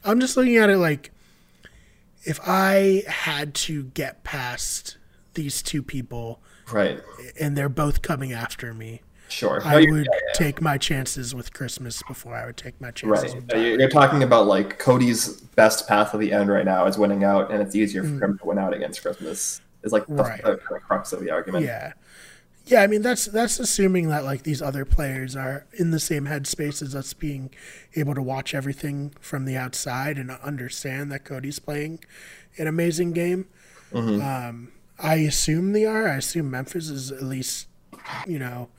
I'm 0.03 0.19
just 0.19 0.37
looking 0.37 0.57
at 0.57 0.69
it 0.69 0.77
like 0.77 1.11
if 2.23 2.39
I 2.45 3.01
had 3.07 3.55
to 3.55 3.85
get 3.85 4.23
past 4.23 4.97
these 5.33 5.63
two 5.63 5.81
people, 5.81 6.39
right, 6.71 7.01
and 7.39 7.57
they're 7.57 7.67
both 7.67 8.03
coming 8.03 8.31
after 8.31 8.71
me, 8.71 9.01
Sure. 9.27 9.61
I 9.65 9.83
No, 9.85 9.91
would 9.93 10.05
yeah, 10.05 10.19
yeah. 10.27 10.33
take 10.33 10.61
my 10.61 10.77
chances 10.77 11.33
with 11.33 11.53
Christmas 11.53 12.01
before 12.07 12.35
I 12.35 12.45
would 12.45 12.57
take 12.57 12.79
my 12.79 12.91
chances 12.91 13.23
Right. 13.33 13.35
with 13.35 13.47
Tyler. 13.49 13.61
you- 13.63 13.77
You're 13.79 13.89
talking 13.89 14.23
about 14.23 14.47
like 14.47 14.77
Cody's 14.79 15.29
best 15.55 15.87
path 15.87 16.11
to 16.11 16.17
the 16.17 16.31
end 16.31 16.49
right 16.49 16.65
now 16.65 16.85
is 16.85 16.97
winning 16.97 17.23
out, 17.23 17.51
and 17.51 17.61
it's 17.61 17.75
easier 17.75 18.03
for 18.03 18.09
Mm. 18.09 18.21
him 18.23 18.37
to 18.39 18.45
win 18.45 18.59
out 18.59 18.73
against 18.73 19.01
Christmas. 19.01 19.61
Is 19.83 19.91
like 19.91 20.07
the, 20.07 20.13
Right. 20.15 20.41
the, 20.43 20.59
the 20.71 20.79
crux 20.79 21.13
of 21.13 21.19
the 21.21 21.29
argument. 21.31 21.65
Yeah. 21.65 21.93
Yeah, 22.67 22.81
I 22.81 22.87
mean 22.87 23.03
that's 23.03 23.25
that's 23.25 23.59
assuming 23.59 24.09
that 24.09 24.23
like 24.23 24.41
these 24.41 24.59
other 24.59 24.85
players 24.85 25.35
are 25.35 25.65
in 25.73 25.91
the 25.91 25.99
same 25.99 26.25
headspace 26.25 26.81
as 26.81 26.95
us 26.95 27.13
being 27.13 27.51
able 27.95 28.15
to 28.15 28.23
watch 28.23 28.55
everything 28.55 29.13
from 29.19 29.45
the 29.45 29.55
outside 29.55 30.17
and 30.17 30.31
understand 30.31 31.11
that 31.11 31.23
Cody's 31.25 31.59
playing 31.59 31.99
an 32.57 32.65
amazing 32.65 33.11
game. 33.11 33.45
Um, 33.93 34.71
I 34.97 35.15
assume 35.17 35.73
they 35.73 35.85
are. 35.85 36.07
I 36.07 36.15
assume 36.15 36.49
Memphis 36.49 36.89
is 36.89 37.11
at 37.11 37.21
least, 37.21 37.67
you 38.25 38.39
know, 38.39 38.69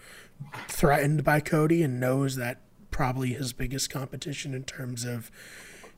threatened 0.69 1.25
by 1.25 1.41
Cody 1.41 1.83
and 1.83 2.01
knows 2.01 2.37
that 2.37 2.61
probably 2.91 3.35
his 3.35 3.53
biggest 3.53 3.91
competition 3.91 4.55
in 4.55 4.65
terms 4.65 5.05
of, 5.05 5.31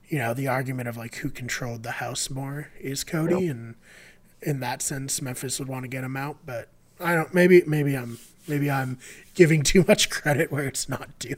you 0.09 0.19
know, 0.19 0.35
the 0.35 0.49
argument 0.49 0.89
of 0.89 0.97
like 0.97 1.17
who 1.17 1.31
controlled 1.31 1.83
the 1.83 1.93
house 1.93 2.31
more 2.31 2.71
is 2.81 3.05
Cody, 3.05 3.47
and 3.47 3.75
in 4.43 4.61
that 4.61 4.83
sense, 4.83 5.21
Memphis 5.23 5.59
would 5.59 5.69
want 5.69 5.85
to 5.85 5.89
get 5.89 6.05
him 6.05 6.17
out. 6.17 6.39
But 6.45 6.69
I 7.01 7.15
don't. 7.15 7.33
Maybe 7.33 7.63
maybe 7.67 7.97
I'm 7.97 8.19
maybe 8.47 8.71
I'm 8.71 8.99
giving 9.35 9.63
too 9.63 9.85
much 9.87 10.11
credit 10.11 10.51
where 10.51 10.67
it's 10.67 10.89
not 10.89 11.19
due. 11.19 11.37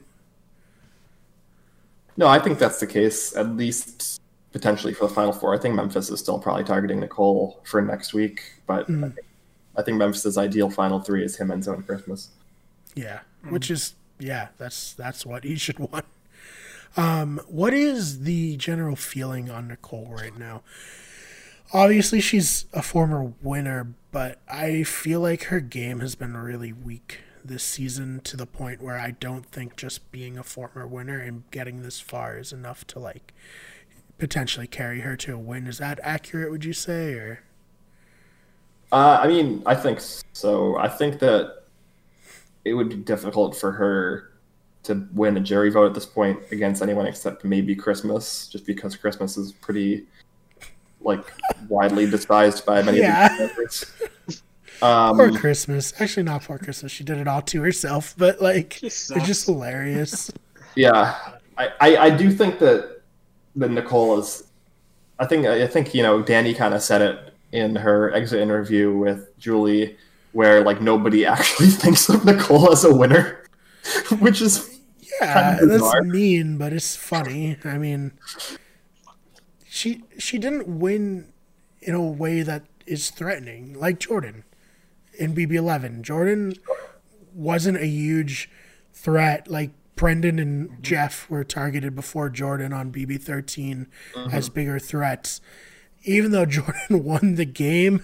No, 2.16 2.26
I 2.26 2.38
think 2.38 2.58
that's 2.58 2.80
the 2.80 2.86
case. 2.86 3.34
At 3.36 3.56
least 3.56 4.20
potentially 4.52 4.92
for 4.92 5.06
the 5.06 5.14
final 5.14 5.32
four. 5.32 5.54
I 5.54 5.58
think 5.58 5.74
Memphis 5.74 6.10
is 6.10 6.20
still 6.20 6.38
probably 6.38 6.64
targeting 6.64 7.00
Nicole 7.00 7.60
for 7.64 7.80
next 7.80 8.12
week, 8.14 8.42
but 8.66 8.86
hmm. 8.86 9.04
I, 9.04 9.08
think, 9.08 9.26
I 9.76 9.82
think 9.82 9.98
Memphis's 9.98 10.36
ideal 10.38 10.70
final 10.70 11.00
three 11.00 11.24
is 11.24 11.36
him, 11.36 11.50
and 11.50 11.86
Christmas. 11.86 12.30
Yeah, 12.94 13.20
which 13.48 13.70
is 13.70 13.94
yeah, 14.18 14.48
that's 14.58 14.92
that's 14.94 15.24
what 15.24 15.44
he 15.44 15.56
should 15.56 15.78
want. 15.78 16.04
Um, 16.96 17.40
what 17.48 17.72
is 17.72 18.22
the 18.22 18.56
general 18.56 18.96
feeling 18.96 19.50
on 19.50 19.68
Nicole 19.68 20.08
right 20.10 20.36
now? 20.36 20.62
Obviously, 21.72 22.20
she's 22.20 22.66
a 22.72 22.82
former 22.82 23.32
winner, 23.42 23.94
but 24.10 24.38
I 24.48 24.82
feel 24.82 25.20
like 25.20 25.44
her 25.44 25.60
game 25.60 26.00
has 26.00 26.16
been 26.16 26.36
really 26.36 26.72
weak 26.72 27.20
this 27.44 27.62
season 27.62 28.20
to 28.24 28.36
the 28.36 28.46
point 28.46 28.82
where 28.82 28.98
I 28.98 29.12
don't 29.12 29.46
think 29.46 29.76
just 29.76 30.10
being 30.10 30.36
a 30.36 30.42
former 30.42 30.86
winner 30.86 31.18
and 31.18 31.44
getting 31.52 31.82
this 31.82 32.00
far 32.00 32.38
is 32.38 32.52
enough 32.52 32.86
to 32.88 32.98
like 32.98 33.32
potentially 34.18 34.66
carry 34.66 35.00
her 35.00 35.16
to 35.18 35.34
a 35.34 35.38
win. 35.38 35.68
Is 35.68 35.78
that 35.78 36.00
accurate? 36.02 36.50
Would 36.50 36.64
you 36.64 36.72
say 36.72 37.14
or? 37.14 37.40
Uh, 38.92 39.20
I 39.22 39.28
mean, 39.28 39.62
I 39.66 39.76
think 39.76 40.00
so. 40.32 40.76
I 40.76 40.88
think 40.88 41.20
that 41.20 41.59
it 42.64 42.74
would 42.74 42.88
be 42.88 42.96
difficult 42.96 43.56
for 43.56 43.72
her 43.72 44.32
to 44.82 45.06
win 45.12 45.36
a 45.36 45.40
jury 45.40 45.70
vote 45.70 45.86
at 45.86 45.94
this 45.94 46.06
point 46.06 46.38
against 46.52 46.82
anyone 46.82 47.06
except 47.06 47.44
maybe 47.44 47.74
Christmas, 47.74 48.46
just 48.48 48.64
because 48.66 48.96
Christmas 48.96 49.36
is 49.36 49.52
pretty 49.52 50.06
like 51.02 51.32
widely 51.68 52.08
despised 52.08 52.64
by 52.66 52.82
many 52.82 52.98
Yeah. 52.98 53.26
of 53.26 53.30
these 53.38 53.48
members. 53.48 53.92
Um, 54.82 55.16
Poor 55.18 55.30
Christmas. 55.36 55.92
Actually, 56.00 56.22
not 56.22 56.42
poor 56.42 56.56
Christmas. 56.56 56.90
She 56.90 57.04
did 57.04 57.18
it 57.18 57.28
all 57.28 57.42
to 57.42 57.60
herself, 57.60 58.14
but 58.16 58.40
like, 58.40 58.82
it's 58.82 59.08
just 59.26 59.44
hilarious. 59.44 60.30
Yeah, 60.74 61.18
I, 61.58 61.68
I, 61.80 61.96
I 61.96 62.10
do 62.10 62.30
think 62.30 62.58
that 62.60 63.02
that 63.56 63.70
Nicole 63.70 64.18
is. 64.18 64.44
I 65.18 65.26
think 65.26 65.44
I 65.44 65.66
think 65.66 65.94
you 65.94 66.02
know 66.02 66.22
Dani 66.22 66.56
kind 66.56 66.72
of 66.72 66.80
said 66.80 67.02
it 67.02 67.34
in 67.52 67.76
her 67.76 68.10
exit 68.14 68.40
interview 68.40 68.96
with 68.96 69.36
Julie, 69.38 69.98
where 70.32 70.62
like 70.62 70.80
nobody 70.80 71.26
actually 71.26 71.68
thinks 71.68 72.08
of 72.08 72.24
Nicole 72.24 72.72
as 72.72 72.84
a 72.84 72.94
winner, 72.94 73.44
which 74.18 74.40
is 74.40 74.80
Yeah, 75.20 75.56
Kind 75.58 75.60
of 75.60 75.80
that's 75.80 76.00
mean, 76.02 76.58
but 76.58 76.72
it's 76.72 76.96
funny. 76.96 77.56
I 77.64 77.78
mean, 77.78 78.12
she 79.64 80.04
she 80.18 80.38
didn't 80.38 80.66
win 80.66 81.32
in 81.80 81.94
a 81.94 82.02
way 82.02 82.42
that 82.42 82.64
is 82.86 83.10
threatening, 83.10 83.78
like 83.78 83.98
Jordan 84.00 84.44
in 85.18 85.34
BB11. 85.34 86.02
Jordan 86.02 86.54
wasn't 87.34 87.76
a 87.76 87.86
huge 87.86 88.50
threat. 88.92 89.48
Like 89.48 89.70
Brendon 89.94 90.38
and 90.38 90.82
Jeff 90.82 91.28
were 91.28 91.44
targeted 91.44 91.94
before 91.94 92.30
Jordan 92.30 92.72
on 92.72 92.90
BB13 92.90 93.86
as 94.32 94.48
mm-hmm. 94.48 94.54
bigger 94.54 94.78
threats. 94.78 95.40
Even 96.04 96.30
though 96.30 96.46
Jordan 96.46 97.04
won 97.04 97.34
the 97.34 97.44
game, 97.44 98.02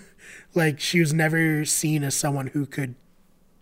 like 0.55 0.81
she 0.81 1.01
was 1.01 1.13
never 1.13 1.65
seen 1.65 2.03
as 2.03 2.17
someone 2.17 2.49
who 2.49 2.67
could 2.67 2.95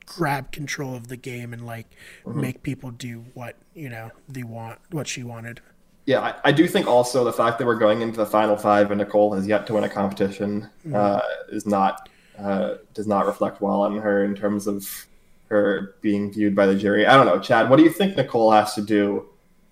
grab 0.06 0.52
control 0.52 0.94
of 0.94 1.08
the 1.08 1.16
game 1.16 1.52
and 1.52 1.64
like 1.64 1.86
make 2.26 2.62
people 2.62 2.90
do 2.90 3.24
what 3.32 3.56
you 3.74 3.88
know 3.88 4.10
they 4.28 4.42
want 4.42 4.78
what 4.90 5.08
she 5.08 5.22
wanted 5.22 5.60
yeah. 6.06 6.20
I, 6.20 6.48
I 6.48 6.52
do 6.52 6.66
think 6.66 6.86
also 6.86 7.24
the 7.24 7.32
fact 7.32 7.58
that 7.58 7.66
we're 7.66 7.78
going 7.78 8.02
into 8.02 8.18
the 8.18 8.26
final 8.26 8.56
five 8.56 8.90
and 8.90 8.98
Nicole 8.98 9.32
has 9.34 9.46
yet 9.46 9.66
to 9.68 9.74
win 9.74 9.84
a 9.84 9.88
competition 9.88 10.68
uh, 10.92 11.20
is 11.48 11.66
not 11.66 12.08
uh, 12.38 12.74
does 12.92 13.06
not 13.06 13.26
reflect 13.26 13.60
well 13.60 13.82
on 13.82 13.96
her 13.98 14.24
in 14.24 14.34
terms 14.34 14.66
of 14.66 15.06
her 15.48 15.94
being 16.00 16.32
viewed 16.32 16.54
by 16.54 16.66
the 16.66 16.74
jury. 16.74 17.06
I 17.06 17.16
don't 17.16 17.26
know, 17.26 17.38
Chad. 17.38 17.70
What 17.70 17.76
do 17.76 17.84
you 17.84 17.90
think 17.90 18.16
Nicole 18.16 18.50
has 18.50 18.74
to 18.74 18.82
do 18.82 19.28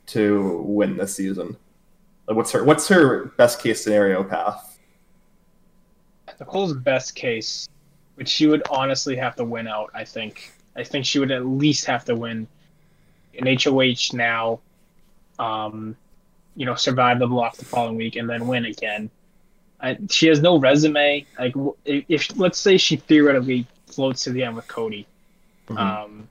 to 0.07 0.63
win 0.65 0.97
this 0.97 1.17
season? 1.17 1.57
Like, 2.27 2.37
what's 2.37 2.53
her 2.53 2.65
what's 2.65 2.89
her 2.89 3.27
best 3.37 3.61
case 3.61 3.83
scenario 3.83 4.25
path? 4.25 4.72
Nicole's 6.41 6.75
best 6.75 7.15
case, 7.15 7.69
which 8.17 8.29
she 8.29 8.47
would 8.47 8.63
honestly 8.71 9.17
have 9.17 9.37
to 9.37 9.45
win 9.45 9.67
out. 9.69 9.91
I 9.95 10.05
think. 10.05 10.53
I 10.75 10.85
think 10.85 11.05
she 11.05 11.19
would 11.19 11.31
at 11.31 11.45
least 11.45 11.85
have 11.85 12.05
to 12.07 12.15
win 12.15 12.47
an 13.39 13.57
HOH 13.63 14.15
now. 14.15 14.61
Um, 15.39 15.97
you 16.57 16.67
know, 16.67 16.75
survive 16.75 17.19
the 17.19 17.27
block 17.27 17.57
the 17.57 17.65
following 17.65 17.97
week 17.97 18.17
and 18.17 18.29
then 18.29 18.47
win 18.47 18.65
again. 18.67 19.11
I, 19.81 19.99
she 20.11 20.29
has 20.29 20.41
no 20.41 20.59
resume. 20.59 21.27
Like, 21.39 21.55
if, 21.85 22.05
if 22.09 22.37
let's 22.39 22.59
say 22.59 22.77
she 22.77 22.97
theoretically 22.97 23.67
floats 23.87 24.25
to 24.25 24.31
the 24.31 24.45
end 24.45 24.57
with 24.57 24.69
Cody, 24.69 25.07
Mhm. 25.69 25.79
um, 25.79 26.29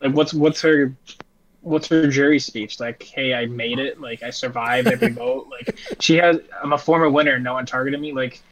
like 0.00 0.14
what's 0.14 0.34
what's 0.34 0.60
her 0.62 0.94
what's 1.62 1.88
her 1.88 2.06
jury 2.08 2.38
speech? 2.38 2.78
Like, 2.80 3.02
hey, 3.02 3.34
I 3.34 3.46
made 3.46 3.78
it. 3.78 4.00
Like, 4.00 4.22
I 4.22 4.30
survived 4.30 4.86
every 4.88 5.08
vote. 5.12 5.48
Like, 5.50 5.76
she 6.00 6.16
has. 6.16 6.38
I'm 6.62 6.72
a 6.72 6.78
former 6.78 7.08
winner. 7.10 7.38
No 7.38 7.54
one 7.54 7.66
targeted 7.66 8.00
me. 8.00 8.12
Like, 8.12 8.42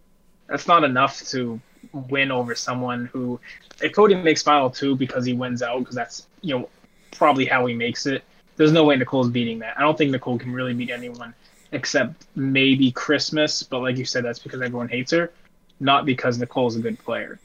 that's 0.52 0.68
not 0.68 0.84
enough 0.84 1.22
to 1.28 1.58
win 1.94 2.30
over 2.30 2.54
someone 2.54 3.06
who. 3.06 3.40
If 3.80 3.92
Cody 3.92 4.14
makes 4.14 4.42
final 4.42 4.68
two 4.68 4.94
because 4.94 5.24
he 5.24 5.32
wins 5.32 5.62
out, 5.62 5.78
because 5.78 5.94
that's 5.94 6.26
you 6.42 6.58
know 6.58 6.68
probably 7.10 7.46
how 7.46 7.64
he 7.64 7.74
makes 7.74 8.04
it. 8.04 8.22
There's 8.56 8.70
no 8.70 8.84
way 8.84 8.96
Nicole's 8.96 9.30
beating 9.30 9.60
that. 9.60 9.78
I 9.78 9.80
don't 9.80 9.96
think 9.96 10.10
Nicole 10.10 10.38
can 10.38 10.52
really 10.52 10.74
beat 10.74 10.90
anyone 10.90 11.32
except 11.72 12.26
maybe 12.36 12.92
Christmas. 12.92 13.62
But 13.62 13.80
like 13.80 13.96
you 13.96 14.04
said, 14.04 14.26
that's 14.26 14.40
because 14.40 14.60
everyone 14.60 14.90
hates 14.90 15.10
her, 15.12 15.32
not 15.80 16.04
because 16.04 16.38
Nicole's 16.38 16.76
a 16.76 16.80
good 16.80 16.98
player. 16.98 17.40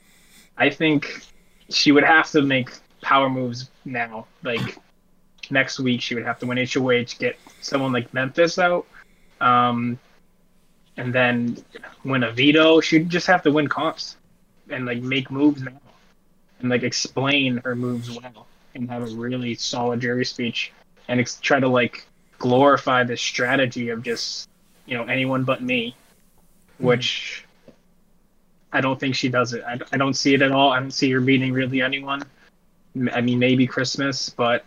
I 0.57 0.69
think 0.69 1.25
she 1.69 1.93
would 1.93 2.03
have 2.03 2.29
to 2.31 2.41
make 2.41 2.71
power 3.01 3.29
moves 3.29 3.69
now. 3.85 4.27
Like 4.43 4.77
next 5.49 5.79
week, 5.79 6.01
she 6.01 6.13
would 6.13 6.25
have 6.25 6.39
to 6.39 6.45
win 6.45 6.57
HOH, 6.57 7.15
get 7.19 7.37
someone 7.61 7.93
like 7.93 8.13
Memphis 8.13 8.59
out, 8.59 8.85
um, 9.39 9.97
and 10.97 11.13
then 11.13 11.57
win 12.03 12.23
a 12.23 12.31
veto. 12.31 12.81
She'd 12.81 13.09
just 13.09 13.27
have 13.27 13.43
to 13.43 13.51
win 13.51 13.67
comps 13.67 14.17
and 14.69 14.85
like 14.85 15.01
make 15.01 15.31
moves 15.31 15.61
now 15.61 15.79
and 16.59 16.69
like 16.69 16.83
explain 16.83 17.57
her 17.63 17.75
moves 17.75 18.09
well 18.09 18.47
and 18.73 18.89
have 18.89 19.03
a 19.03 19.15
really 19.15 19.55
solid 19.55 20.01
jury 20.01 20.25
speech 20.25 20.71
and 21.07 21.19
ex- 21.19 21.39
try 21.39 21.59
to 21.59 21.67
like 21.67 22.05
glorify 22.39 23.03
this 23.03 23.21
strategy 23.21 23.89
of 23.89 24.03
just 24.03 24.49
you 24.85 24.97
know 24.97 25.05
anyone 25.05 25.43
but 25.43 25.61
me, 25.61 25.95
hmm. 26.77 26.85
which. 26.85 27.43
I 28.73 28.81
don't 28.81 28.99
think 28.99 29.15
she 29.15 29.29
does 29.29 29.53
it. 29.53 29.63
I, 29.65 29.79
I 29.93 29.97
don't 29.97 30.13
see 30.13 30.33
it 30.33 30.41
at 30.41 30.51
all. 30.51 30.71
I 30.71 30.79
don't 30.81 30.91
see 30.91 31.09
her 31.11 31.21
beating 31.21 31.53
really 31.53 31.81
anyone. 31.81 32.21
I 33.13 33.21
mean, 33.21 33.39
maybe 33.39 33.65
Christmas, 33.65 34.29
but 34.29 34.65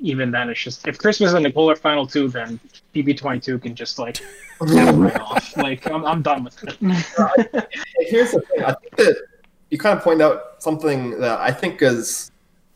even 0.00 0.30
then, 0.30 0.48
it's 0.48 0.60
just 0.60 0.86
if 0.86 0.98
Christmas 0.98 1.32
and 1.32 1.42
Nicole 1.42 1.70
are 1.70 1.76
final 1.76 2.06
two, 2.06 2.28
then 2.28 2.60
BB22 2.94 3.62
can 3.62 3.74
just 3.74 3.98
like 3.98 4.20
right 4.60 5.20
off. 5.20 5.56
Like 5.56 5.90
I'm, 5.90 6.04
I'm 6.04 6.22
done 6.22 6.44
with 6.44 6.62
it. 6.62 6.76
Here's 7.98 8.32
the 8.32 8.40
thing. 8.40 8.64
I 8.64 8.74
think 8.74 8.96
that 8.96 9.16
you 9.70 9.78
kind 9.78 9.96
of 9.96 10.04
point 10.04 10.22
out 10.22 10.62
something 10.62 11.18
that 11.20 11.40
I 11.40 11.50
think 11.50 11.82
is 11.82 12.30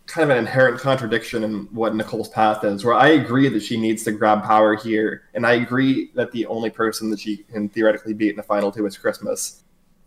kind 0.07 0.31
of 0.31 0.37
an 0.37 0.43
inherent 0.43 0.81
contradiction 0.81 1.45
in 1.45 1.69
what 1.73 1.95
Nicole's 1.95 2.29
path 2.29 2.65
is, 2.65 2.85
where 2.85 2.95
I 2.95 3.09
agree 3.09 3.49
that 3.49 3.63
she 3.63 3.79
needs 3.79 4.03
to 4.05 4.13
grab 4.13 4.43
power 4.45 4.75
here, 4.77 5.25
and 5.35 5.47
I 5.47 5.55
agree 5.55 6.11
that 6.15 6.33
the 6.33 6.47
only 6.47 6.71
person 6.71 7.11
that 7.11 7.21
she 7.21 7.39
can 7.39 7.69
theoretically 7.69 8.15
beat 8.15 8.31
in 8.31 8.37
the 8.37 8.43
final 8.43 8.71
two 8.71 8.87
is 8.87 8.97
Christmas. 8.97 9.65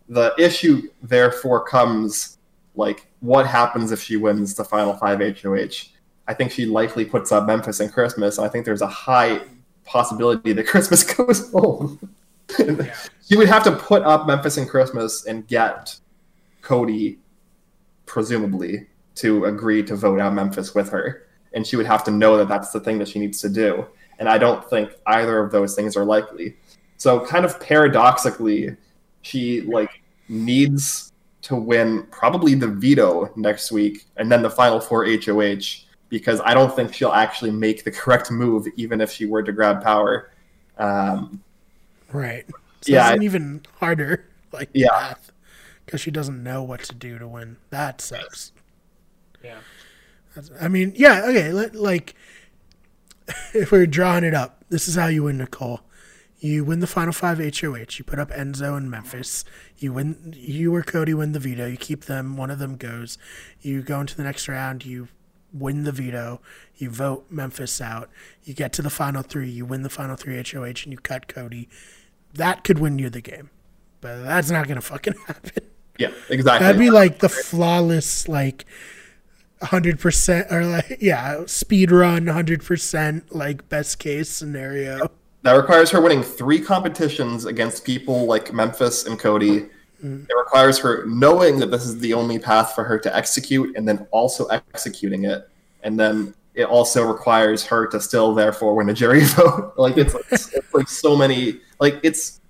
The 0.08 0.34
issue, 0.38 0.90
therefore, 1.02 1.64
comes 1.64 2.38
like 2.74 3.06
what 3.20 3.46
happens 3.46 3.92
if 3.92 4.02
she 4.02 4.16
wins 4.16 4.54
the 4.54 4.64
final 4.64 4.94
five 4.94 5.20
HOH. 5.20 5.90
I 6.30 6.34
think 6.34 6.52
she 6.52 6.64
likely 6.64 7.04
puts 7.04 7.32
up 7.32 7.44
Memphis 7.48 7.80
and 7.80 7.92
Christmas, 7.92 8.38
and 8.38 8.46
I 8.46 8.48
think 8.48 8.64
there's 8.64 8.82
a 8.82 8.86
high 8.86 9.40
possibility 9.84 10.52
that 10.52 10.64
Christmas 10.68 11.02
goes 11.02 11.50
home. 11.50 11.98
she 13.28 13.36
would 13.36 13.48
have 13.48 13.64
to 13.64 13.72
put 13.72 14.04
up 14.04 14.28
Memphis 14.28 14.56
and 14.56 14.68
Christmas 14.68 15.26
and 15.26 15.44
get 15.48 15.98
Cody, 16.62 17.18
presumably, 18.06 18.86
to 19.16 19.46
agree 19.46 19.82
to 19.82 19.96
vote 19.96 20.20
out 20.20 20.32
Memphis 20.32 20.72
with 20.72 20.90
her, 20.90 21.26
and 21.52 21.66
she 21.66 21.74
would 21.74 21.86
have 21.86 22.04
to 22.04 22.12
know 22.12 22.36
that 22.36 22.46
that's 22.46 22.70
the 22.70 22.78
thing 22.78 23.00
that 23.00 23.08
she 23.08 23.18
needs 23.18 23.40
to 23.40 23.48
do. 23.48 23.84
And 24.20 24.28
I 24.28 24.38
don't 24.38 24.64
think 24.70 24.92
either 25.06 25.40
of 25.40 25.50
those 25.50 25.74
things 25.74 25.96
are 25.96 26.04
likely. 26.04 26.54
So, 26.96 27.26
kind 27.26 27.44
of 27.44 27.58
paradoxically, 27.58 28.76
she 29.22 29.62
like 29.62 30.00
needs 30.28 31.12
to 31.42 31.56
win 31.56 32.06
probably 32.12 32.54
the 32.54 32.68
veto 32.68 33.32
next 33.34 33.72
week, 33.72 34.06
and 34.16 34.30
then 34.30 34.42
the 34.42 34.50
final 34.50 34.78
four 34.78 35.04
HOH 35.04 35.89
because 36.10 36.40
I 36.44 36.52
don't 36.54 36.74
think 36.74 36.92
she'll 36.92 37.12
actually 37.12 37.52
make 37.52 37.84
the 37.84 37.90
correct 37.90 38.30
move, 38.30 38.66
even 38.76 39.00
if 39.00 39.10
she 39.10 39.24
were 39.26 39.42
to 39.42 39.52
grab 39.52 39.82
power. 39.82 40.30
Um, 40.76 41.42
Right. 42.12 42.44
So 42.82 42.92
Yeah, 42.92 43.12
it's 43.14 43.22
even 43.22 43.62
harder, 43.78 44.26
like 44.52 44.68
Yeah. 44.74 45.14
because 45.86 46.00
she 46.00 46.10
doesn't 46.10 46.42
know 46.42 46.62
what 46.62 46.82
to 46.84 46.94
do 46.94 47.18
to 47.18 47.28
win. 47.28 47.56
That 47.70 48.00
sucks. 48.00 48.52
Yeah. 49.42 49.58
That's, 50.34 50.50
I 50.60 50.68
mean, 50.68 50.92
yeah, 50.96 51.22
okay. 51.26 51.52
Let, 51.52 51.74
like, 51.74 52.14
if 53.54 53.70
we're 53.70 53.86
drawing 53.86 54.24
it 54.24 54.34
up, 54.34 54.64
this 54.68 54.88
is 54.88 54.96
how 54.96 55.06
you 55.06 55.24
win, 55.24 55.38
Nicole. 55.38 55.80
You 56.38 56.64
win 56.64 56.80
the 56.80 56.86
final 56.86 57.12
five 57.12 57.38
HOH. 57.38 57.98
You 57.98 58.04
put 58.04 58.18
up 58.18 58.30
Enzo 58.30 58.74
and 58.76 58.90
Memphis. 58.90 59.44
You 59.76 59.92
win. 59.92 60.32
You 60.34 60.74
or 60.74 60.82
Cody 60.82 61.12
win 61.12 61.32
the 61.32 61.38
veto. 61.38 61.66
You 61.66 61.76
keep 61.76 62.06
them. 62.06 62.36
One 62.38 62.50
of 62.50 62.58
them 62.58 62.76
goes. 62.76 63.18
You 63.60 63.82
go 63.82 64.00
into 64.00 64.16
the 64.16 64.22
next 64.22 64.48
round. 64.48 64.86
You 64.86 65.08
win 65.52 65.84
the 65.84 65.92
veto. 65.92 66.40
You 66.76 66.90
vote 66.90 67.26
Memphis 67.30 67.80
out. 67.80 68.10
You 68.44 68.54
get 68.54 68.72
to 68.74 68.82
the 68.82 68.90
final 68.90 69.22
three. 69.22 69.50
You 69.50 69.64
win 69.64 69.82
the 69.82 69.90
final 69.90 70.16
three 70.16 70.36
HOH, 70.36 70.64
and 70.64 70.86
you 70.86 70.98
cut 70.98 71.28
Cody. 71.28 71.68
That 72.34 72.64
could 72.64 72.78
win 72.78 72.98
you 72.98 73.10
the 73.10 73.20
game, 73.20 73.50
but 74.00 74.22
that's 74.22 74.50
not 74.50 74.68
gonna 74.68 74.80
fucking 74.80 75.14
happen. 75.26 75.64
yeah, 75.98 76.12
exactly. 76.28 76.66
That'd 76.66 76.78
be 76.78 76.90
like 76.90 77.18
the 77.18 77.28
flawless, 77.28 78.28
like 78.28 78.66
hundred 79.62 79.98
percent, 79.98 80.50
or 80.50 80.64
like 80.64 80.98
yeah, 81.00 81.44
speed 81.46 81.90
run, 81.90 82.26
hundred 82.26 82.64
percent, 82.64 83.34
like 83.34 83.68
best 83.68 83.98
case 83.98 84.28
scenario. 84.28 85.10
That 85.42 85.52
requires 85.52 85.90
her 85.90 86.00
winning 86.00 86.22
three 86.22 86.60
competitions 86.60 87.46
against 87.46 87.84
people 87.84 88.26
like 88.26 88.52
Memphis 88.52 89.06
and 89.06 89.18
Cody. 89.18 89.68
It 90.02 90.34
requires 90.34 90.78
her 90.78 91.04
knowing 91.06 91.58
that 91.58 91.70
this 91.70 91.84
is 91.84 91.98
the 91.98 92.14
only 92.14 92.38
path 92.38 92.74
for 92.74 92.84
her 92.84 92.98
to 92.98 93.14
execute 93.14 93.76
and 93.76 93.86
then 93.86 94.06
also 94.10 94.46
executing 94.46 95.24
it. 95.24 95.48
And 95.82 95.98
then 95.98 96.34
it 96.54 96.64
also 96.64 97.04
requires 97.04 97.64
her 97.66 97.86
to 97.88 98.00
still 98.00 98.34
therefore 98.34 98.74
win 98.74 98.88
a 98.88 98.94
jury 98.94 99.20
vote. 99.24 99.74
like 99.76 99.96
it's, 99.96 100.14
it's, 100.30 100.52
it's 100.54 100.74
like 100.74 100.88
so 100.88 101.16
many 101.16 101.60
like 101.78 102.00
it's 102.02 102.40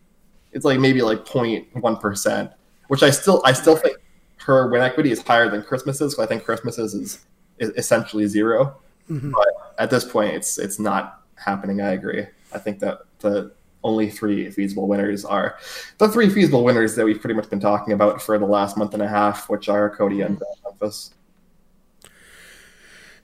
it's 0.53 0.65
like 0.65 0.81
maybe 0.81 1.03
like 1.03 1.25
0.1 1.25 2.01
percent, 2.01 2.51
which 2.89 3.03
I 3.03 3.11
still 3.11 3.43
I 3.45 3.53
still 3.53 3.77
think 3.77 3.99
her 4.39 4.69
win 4.69 4.83
equity 4.83 5.13
is 5.13 5.21
higher 5.23 5.49
than 5.49 5.63
Christmas's. 5.63 6.17
So 6.17 6.23
I 6.23 6.27
think 6.27 6.45
Christmas's 6.45 6.95
is, 6.95 7.25
is 7.59 7.71
essentially 7.77 8.27
0 8.27 8.77
mm-hmm. 9.09 9.31
But 9.31 9.75
at 9.79 9.91
this 9.91 10.05
point, 10.05 10.35
it's 10.35 10.59
it's 10.59 10.79
not 10.79 11.23
happening. 11.37 11.81
I 11.81 11.93
agree. 11.93 12.27
I 12.53 12.59
think 12.59 12.81
that 12.81 13.01
the 13.21 13.53
only 13.83 14.11
three 14.11 14.51
feasible 14.51 14.87
winners 14.87 15.25
are 15.25 15.57
the 15.99 16.09
three 16.09 16.29
feasible 16.29 16.64
winners 16.64 16.95
that 16.97 17.05
we've 17.05 17.21
pretty 17.21 17.35
much 17.35 17.49
been 17.49 17.61
talking 17.61 17.93
about 17.93 18.21
for 18.21 18.38
the 18.38 18.47
last 18.47 18.77
month 18.77 18.95
and 18.95 19.03
a 19.03 19.09
half, 19.09 19.49
which 19.49 19.69
are 19.69 19.88
Cody 19.95 20.21
and 20.21 20.40
Memphis. 20.64 21.14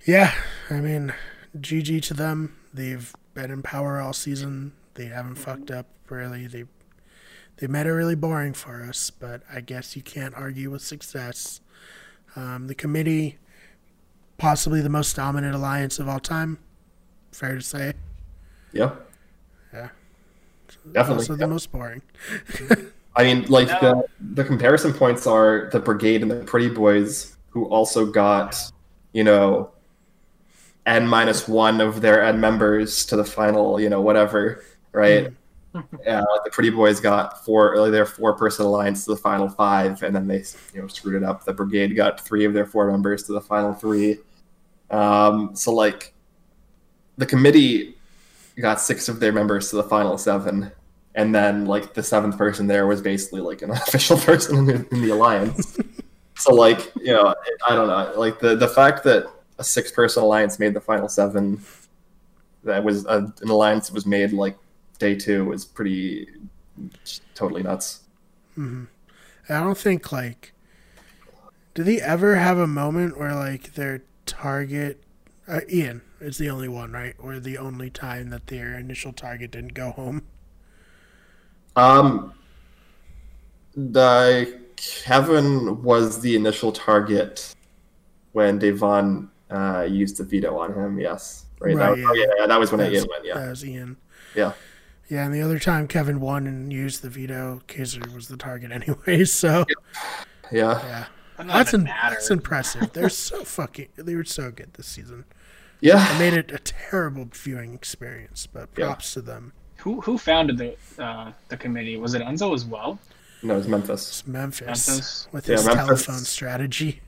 Yeah, 0.06 0.32
I 0.70 0.80
mean, 0.80 1.12
GG 1.58 2.02
to 2.04 2.14
them. 2.14 2.56
They've 2.72 3.12
been 3.34 3.50
in 3.50 3.62
power 3.62 4.00
all 4.00 4.12
season. 4.12 4.72
They 4.94 5.06
haven't 5.06 5.34
fucked 5.36 5.70
up 5.70 5.86
really. 6.08 6.46
They 6.46 6.64
they 7.58 7.66
made 7.66 7.86
it 7.86 7.92
really 7.92 8.14
boring 8.14 8.52
for 8.52 8.84
us, 8.84 9.10
but 9.10 9.42
I 9.52 9.60
guess 9.60 9.96
you 9.96 10.02
can't 10.02 10.34
argue 10.34 10.70
with 10.70 10.82
success. 10.82 11.60
Um, 12.34 12.66
the 12.66 12.74
committee, 12.74 13.38
possibly 14.36 14.82
the 14.82 14.90
most 14.90 15.16
dominant 15.16 15.54
alliance 15.54 15.98
of 15.98 16.06
all 16.08 16.20
time. 16.20 16.58
Fair 17.32 17.54
to 17.54 17.62
say. 17.62 17.94
Yeah, 18.72 18.94
Yeah. 19.72 19.88
Definitely. 20.92 21.22
Also 21.22 21.36
the 21.36 21.46
most 21.46 21.70
boring. 21.72 22.02
I 23.16 23.22
mean, 23.24 23.46
like 23.46 23.68
No. 23.68 24.06
the 24.20 24.42
the 24.42 24.44
comparison 24.44 24.92
points 24.92 25.26
are 25.26 25.68
the 25.72 25.80
Brigade 25.80 26.22
and 26.22 26.30
the 26.30 26.36
Pretty 26.44 26.68
Boys, 26.68 27.36
who 27.50 27.64
also 27.66 28.04
got, 28.06 28.56
you 29.12 29.24
know, 29.24 29.70
n 30.84 31.06
minus 31.06 31.48
one 31.48 31.80
of 31.80 32.00
their 32.00 32.22
n 32.22 32.38
members 32.40 33.06
to 33.06 33.16
the 33.16 33.24
final, 33.24 33.80
you 33.80 33.88
know, 33.88 34.00
whatever, 34.00 34.62
right? 34.92 35.32
Yeah, 36.04 36.20
like 36.20 36.44
the 36.44 36.50
Pretty 36.50 36.70
Boys 36.70 37.00
got 37.00 37.44
four, 37.44 37.76
like 37.78 37.92
their 37.92 38.06
four 38.06 38.34
person 38.34 38.64
alliance 38.66 39.04
to 39.04 39.10
the 39.10 39.16
final 39.16 39.48
five, 39.48 40.02
and 40.02 40.14
then 40.14 40.26
they, 40.26 40.42
you 40.72 40.80
know, 40.80 40.86
screwed 40.88 41.22
it 41.22 41.24
up. 41.24 41.44
The 41.44 41.52
Brigade 41.52 41.94
got 41.96 42.20
three 42.20 42.44
of 42.44 42.54
their 42.54 42.64
four 42.66 42.90
members 42.90 43.24
to 43.24 43.32
the 43.32 43.40
final 43.40 43.74
three. 43.74 44.18
Um, 44.90 45.54
so 45.54 45.74
like, 45.74 46.14
the 47.18 47.26
committee 47.26 47.95
got 48.62 48.80
six 48.80 49.08
of 49.08 49.20
their 49.20 49.32
members 49.32 49.70
to 49.70 49.76
the 49.76 49.82
final 49.82 50.16
seven, 50.18 50.72
and 51.14 51.34
then 51.34 51.66
like 51.66 51.94
the 51.94 52.02
seventh 52.02 52.38
person 52.38 52.66
there 52.66 52.86
was 52.86 53.00
basically 53.00 53.40
like 53.40 53.62
an 53.62 53.70
official 53.72 54.16
person 54.18 54.58
in 54.58 54.64
the, 54.66 54.74
in 54.94 55.02
the 55.02 55.10
alliance. 55.10 55.78
so 56.36 56.54
like, 56.54 56.92
you 56.96 57.12
know, 57.12 57.34
I 57.68 57.74
don't 57.74 57.88
know, 57.88 58.18
like 58.18 58.40
the 58.40 58.56
the 58.56 58.68
fact 58.68 59.04
that 59.04 59.26
a 59.58 59.64
six 59.64 59.90
person 59.90 60.22
alliance 60.22 60.58
made 60.58 60.74
the 60.74 60.80
final 60.80 61.08
seven, 61.08 61.62
that 62.64 62.82
was 62.82 63.06
a, 63.06 63.32
an 63.40 63.48
alliance 63.48 63.88
that 63.88 63.94
was 63.94 64.06
made 64.06 64.32
like 64.32 64.56
day 64.98 65.14
two 65.14 65.44
was 65.44 65.64
pretty 65.64 66.28
totally 67.34 67.62
nuts. 67.62 68.00
I 69.48 69.60
don't 69.60 69.78
think 69.78 70.12
like. 70.12 70.52
Do 71.74 71.82
they 71.82 72.00
ever 72.00 72.36
have 72.36 72.56
a 72.56 72.66
moment 72.66 73.18
where 73.18 73.34
like 73.34 73.74
their 73.74 74.02
target, 74.24 75.02
uh, 75.46 75.60
Ian 75.70 76.00
is 76.20 76.38
the 76.38 76.48
only 76.50 76.68
one, 76.68 76.92
right? 76.92 77.14
Or 77.18 77.38
the 77.38 77.58
only 77.58 77.90
time 77.90 78.30
that 78.30 78.46
their 78.46 78.74
initial 78.74 79.12
target 79.12 79.50
didn't 79.52 79.74
go 79.74 79.90
home. 79.90 80.22
Um, 81.76 82.32
the 83.76 84.60
Kevin 84.76 85.82
was 85.82 86.20
the 86.20 86.34
initial 86.36 86.72
target 86.72 87.54
when 88.32 88.58
Da'Vonne 88.58 89.28
uh, 89.50 89.86
used 89.88 90.16
the 90.18 90.24
veto 90.24 90.58
on 90.58 90.72
him. 90.74 90.98
Yes, 90.98 91.46
right. 91.60 91.74
that 91.76 91.80
Right, 91.80 91.90
was, 91.90 91.98
yeah. 92.00 92.06
oh, 92.08 92.14
yeah, 92.14 92.26
yeah, 92.40 92.46
that 92.46 92.60
was 92.60 92.72
when 92.72 92.80
it 92.80 92.84
That's- 92.84 93.06
went. 93.08 93.24
Yeah, 93.24 93.34
That 93.34 93.50
was 93.50 93.64
Ian. 93.64 93.96
yeah, 94.34 94.52
Yeah, 95.08 95.24
and 95.26 95.34
the 95.34 95.42
other 95.42 95.58
time 95.58 95.86
Kevin 95.86 96.20
won 96.20 96.46
and 96.46 96.72
used 96.72 97.02
the 97.02 97.10
veto, 97.10 97.62
Kaysar 97.68 98.12
was 98.14 98.28
the 98.28 98.36
target 98.36 98.70
anyway. 98.72 99.24
So 99.24 99.64
yeah, 100.50 101.06
yeah, 101.38 101.44
that's 101.44 101.74
in, 101.74 101.84
that's 101.84 102.30
impressive. 102.30 102.92
They're 102.92 103.08
so 103.10 103.44
fucking. 103.44 103.88
They 103.96 104.14
were 104.14 104.24
so 104.24 104.50
good 104.50 104.72
this 104.74 104.86
season. 104.86 105.24
Yeah. 105.80 106.14
It 106.14 106.18
made 106.18 106.32
it 106.34 106.52
a 106.52 106.58
terrible 106.58 107.28
viewing 107.32 107.74
experience, 107.74 108.46
but 108.46 108.68
Yeah. 108.76 108.86
props 108.86 109.12
to 109.14 109.20
them. 109.22 109.52
Who 109.78 110.00
who 110.00 110.18
founded 110.18 110.58
the 110.58 110.76
uh, 111.02 111.32
the 111.48 111.56
committee? 111.56 111.96
Was 111.96 112.14
it 112.14 112.22
Enzo 112.22 112.54
as 112.54 112.64
well? 112.64 112.98
No, 113.42 113.56
it's 113.58 113.68
Memphis. 113.68 114.08
It's 114.08 114.26
Memphis, 114.26 114.66
Memphis. 114.66 115.28
with 115.32 115.48
Yeah, 115.48 115.56
his 115.56 115.66
Memphis. 115.66 115.86
telephone 116.06 116.24
strategy. 116.24 117.00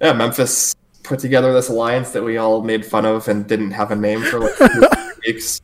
Yeah, 0.00 0.12
Memphis 0.12 0.74
put 1.02 1.18
together 1.18 1.52
this 1.52 1.68
alliance 1.68 2.10
that 2.12 2.22
we 2.22 2.36
all 2.36 2.62
made 2.62 2.86
fun 2.86 3.04
of 3.04 3.26
and 3.28 3.46
didn't 3.46 3.72
have 3.72 3.90
a 3.90 3.96
name 3.96 4.22
for 4.22 4.38
like 4.40 4.56
two 4.56 4.88
weeks. 5.26 5.60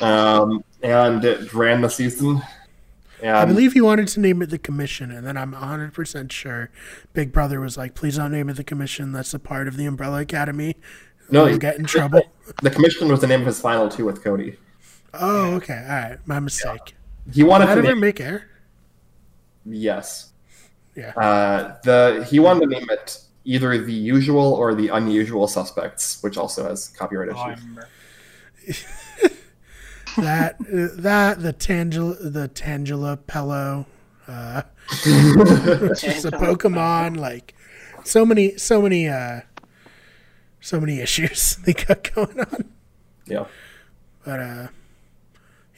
Um, 0.00 0.64
and 0.82 1.24
it 1.24 1.52
ran 1.54 1.80
the 1.82 1.88
season. 1.88 2.42
And 3.22 3.36
I 3.36 3.44
believe 3.46 3.72
he 3.72 3.80
wanted 3.80 4.08
to 4.08 4.20
name 4.20 4.42
it 4.42 4.50
the 4.50 4.58
Commission, 4.58 5.10
and 5.10 5.26
then 5.26 5.36
I'm 5.38 5.52
100% 5.54 6.30
sure 6.30 6.70
Big 7.14 7.32
Brother 7.32 7.60
was 7.60 7.76
like, 7.78 7.94
please 7.94 8.16
don't 8.16 8.30
name 8.30 8.50
it 8.50 8.54
the 8.56 8.64
Commission. 8.64 9.12
That's 9.12 9.32
a 9.32 9.38
part 9.38 9.68
of 9.68 9.76
the 9.78 9.86
Umbrella 9.86 10.20
Academy. 10.20 10.76
No, 11.30 11.44
We'll 11.44 11.58
get 11.58 11.76
in 11.76 11.84
trouble. 11.84 12.22
the 12.62 12.70
commission 12.70 13.08
was 13.08 13.20
the 13.20 13.26
name 13.26 13.40
of 13.40 13.46
his 13.46 13.60
final 13.60 13.88
two 13.88 14.04
with 14.04 14.22
Cody. 14.22 14.56
Oh, 15.14 15.54
okay. 15.56 15.82
All 15.88 15.94
right. 15.96 16.18
My 16.26 16.38
mistake. 16.40 16.94
He 17.32 17.42
wanted 17.42 17.66
Did 17.66 17.76
to 17.76 17.82
name 17.82 18.00
make 18.00 18.20
air? 18.20 18.48
yes. 19.64 20.32
Yeah. 20.94 21.10
Uh, 21.16 21.76
the 21.84 22.26
he 22.30 22.38
wanted 22.38 22.60
to 22.60 22.66
name 22.68 22.86
it 22.90 23.20
either 23.44 23.76
the 23.84 23.92
usual 23.92 24.54
or 24.54 24.74
the 24.74 24.88
unusual 24.88 25.46
suspects, 25.48 26.22
which 26.22 26.36
also 26.38 26.68
has 26.68 26.88
copyright 26.88 27.28
Oh, 27.34 27.50
issues. 27.50 27.62
remember. 27.64 27.88
that 30.18 30.56
that 30.58 31.42
the 31.42 31.52
Tangela 31.52 32.16
the 32.32 32.48
Tangela 32.48 33.18
Pello, 33.26 33.84
uh, 34.28 34.62
just 35.94 36.24
a 36.24 36.30
Pokemon 36.30 37.16
like 37.18 37.54
so 38.04 38.24
many 38.24 38.56
so 38.56 38.80
many 38.80 39.08
uh 39.08 39.40
so 40.60 40.80
many 40.80 41.00
issues 41.06 41.56
they 41.56 41.72
got 41.72 42.12
going 42.14 42.40
on. 42.40 42.72
yeah. 43.26 43.46
But 44.24 44.40
uh, 44.40 44.66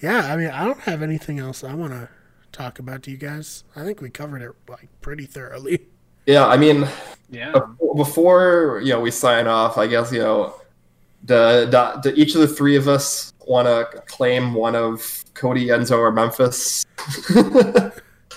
yeah, 0.01 0.33
I 0.33 0.37
mean, 0.37 0.49
I 0.49 0.64
don't 0.64 0.81
have 0.81 1.03
anything 1.03 1.38
else 1.38 1.62
I 1.64 1.75
want 1.75 1.93
to 1.93 2.09
talk 2.53 2.79
about 2.79 3.03
to 3.05 3.11
you 3.11 3.17
guys. 3.17 3.64
I 3.77 3.85
think 3.85 4.01
we 4.01 4.09
covered 4.11 4.43
it 4.43 4.53
like 4.69 4.88
pretty 5.01 5.27
thoroughly. 5.27 5.87
Yeah, 6.27 6.47
I 6.47 6.57
mean, 6.57 6.87
Yeah. 7.31 7.53
before, 7.53 7.95
before 7.95 8.81
you 8.85 8.93
know 8.93 9.01
we 9.01 9.11
sign 9.11 9.47
off, 9.47 9.77
I 9.79 9.87
guess 9.87 10.12
you 10.12 10.21
know, 10.21 10.55
do, 11.25 11.67
do, 11.71 11.93
do 12.03 12.12
each 12.17 12.35
of 12.35 12.41
the 12.43 12.49
three 12.49 12.77
of 12.77 12.87
us 12.88 13.33
want 13.47 13.67
to 13.67 14.01
claim 14.07 14.53
one 14.55 14.77
of 14.77 15.25
Cody, 15.35 15.67
Enzo, 15.69 15.99
or 15.99 16.11
Memphis? 16.12 16.85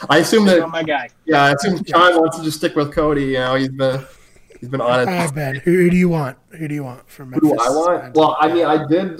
I 0.09 0.17
assume 0.17 0.47
Oh 0.47 0.59
that 0.59 0.69
my 0.69 0.83
guy. 0.83 1.09
yeah, 1.25 1.43
I 1.43 1.51
assume 1.51 1.83
John 1.83 2.17
wants 2.19 2.37
to 2.37 2.43
just 2.43 2.57
stick 2.57 2.75
with 2.75 2.93
Cody. 2.93 3.25
You 3.25 3.33
know, 3.39 3.55
he's 3.55 3.69
been 3.69 4.03
He's 4.61 4.69
been 4.69 4.79
on 4.79 5.07
it. 5.09 5.35
ben, 5.35 5.55
who, 5.55 5.71
who 5.71 5.89
do 5.89 5.97
you 5.97 6.07
want? 6.07 6.37
Who 6.51 6.67
do 6.67 6.75
you 6.75 6.83
want 6.83 7.09
from 7.09 7.33
Who 7.33 7.41
Memphis? 7.41 7.65
do 7.65 7.73
I 7.73 7.75
want? 7.75 8.15
Well, 8.15 8.37
I 8.39 8.53
mean, 8.53 8.65
I 8.65 8.87
did. 8.87 9.19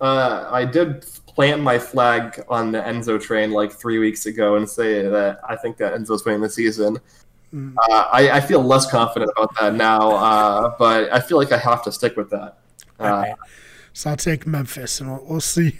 Uh, 0.00 0.48
I 0.50 0.64
did 0.64 1.06
plant 1.28 1.62
my 1.62 1.78
flag 1.78 2.42
on 2.48 2.72
the 2.72 2.80
Enzo 2.80 3.22
train 3.22 3.52
like 3.52 3.70
three 3.70 3.98
weeks 3.98 4.26
ago 4.26 4.56
and 4.56 4.68
say 4.68 5.02
that 5.02 5.38
I 5.48 5.54
think 5.54 5.76
that 5.76 5.94
Enzo's 5.94 6.24
winning 6.24 6.40
the 6.40 6.50
season. 6.50 6.98
Mm. 7.54 7.74
Uh, 7.76 8.08
I, 8.12 8.30
I 8.32 8.40
feel 8.40 8.60
less 8.60 8.90
confident 8.90 9.30
about 9.36 9.54
that 9.60 9.74
now, 9.74 10.10
uh, 10.10 10.74
but 10.76 11.12
I 11.12 11.20
feel 11.20 11.38
like 11.38 11.52
I 11.52 11.58
have 11.58 11.84
to 11.84 11.92
stick 11.92 12.16
with 12.16 12.28
that. 12.30 12.58
Uh, 12.98 13.04
Alright. 13.04 13.34
So 13.92 14.10
I'll 14.10 14.16
take 14.16 14.48
Memphis, 14.48 15.00
and 15.00 15.12
we'll, 15.12 15.24
we'll 15.24 15.40
see. 15.40 15.78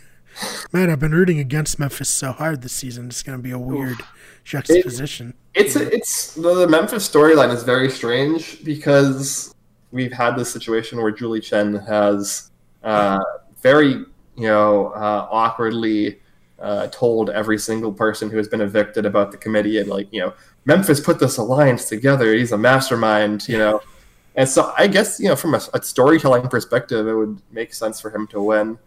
Man, 0.72 0.88
I've 0.88 1.00
been 1.00 1.12
rooting 1.12 1.40
against 1.40 1.80
Memphis 1.80 2.08
so 2.08 2.30
hard 2.30 2.62
this 2.62 2.72
season. 2.72 3.06
It's 3.06 3.24
going 3.24 3.38
to 3.38 3.42
be 3.42 3.50
a 3.50 3.58
weird 3.58 3.98
juxtaposition. 4.44 5.34
It's 5.54 5.76
it's 5.76 6.34
the, 6.34 6.54
the 6.54 6.68
Memphis 6.68 7.08
storyline 7.08 7.52
is 7.54 7.62
very 7.62 7.90
strange 7.90 8.64
because 8.64 9.54
we've 9.90 10.12
had 10.12 10.36
this 10.36 10.52
situation 10.52 11.00
where 11.00 11.10
Julie 11.10 11.40
Chen 11.40 11.74
has 11.74 12.50
uh, 12.82 13.18
very 13.60 13.90
you 13.90 14.48
know 14.48 14.88
uh, 14.88 15.28
awkwardly 15.30 16.20
uh, 16.58 16.86
told 16.88 17.30
every 17.30 17.58
single 17.58 17.92
person 17.92 18.30
who 18.30 18.36
has 18.36 18.48
been 18.48 18.60
evicted 18.60 19.04
about 19.04 19.30
the 19.30 19.36
committee 19.36 19.78
and 19.78 19.88
like 19.88 20.08
you 20.12 20.20
know 20.20 20.32
Memphis 20.64 21.00
put 21.00 21.18
this 21.18 21.36
alliance 21.38 21.88
together. 21.88 22.34
He's 22.34 22.52
a 22.52 22.58
mastermind, 22.58 23.48
you 23.48 23.58
know. 23.58 23.80
And 24.34 24.48
so 24.48 24.72
I 24.78 24.86
guess 24.86 25.20
you 25.20 25.28
know 25.28 25.36
from 25.36 25.52
a, 25.52 25.60
a 25.74 25.82
storytelling 25.82 26.48
perspective, 26.48 27.06
it 27.06 27.12
would 27.12 27.42
make 27.50 27.74
sense 27.74 28.00
for 28.00 28.10
him 28.10 28.26
to 28.28 28.40
win. 28.40 28.78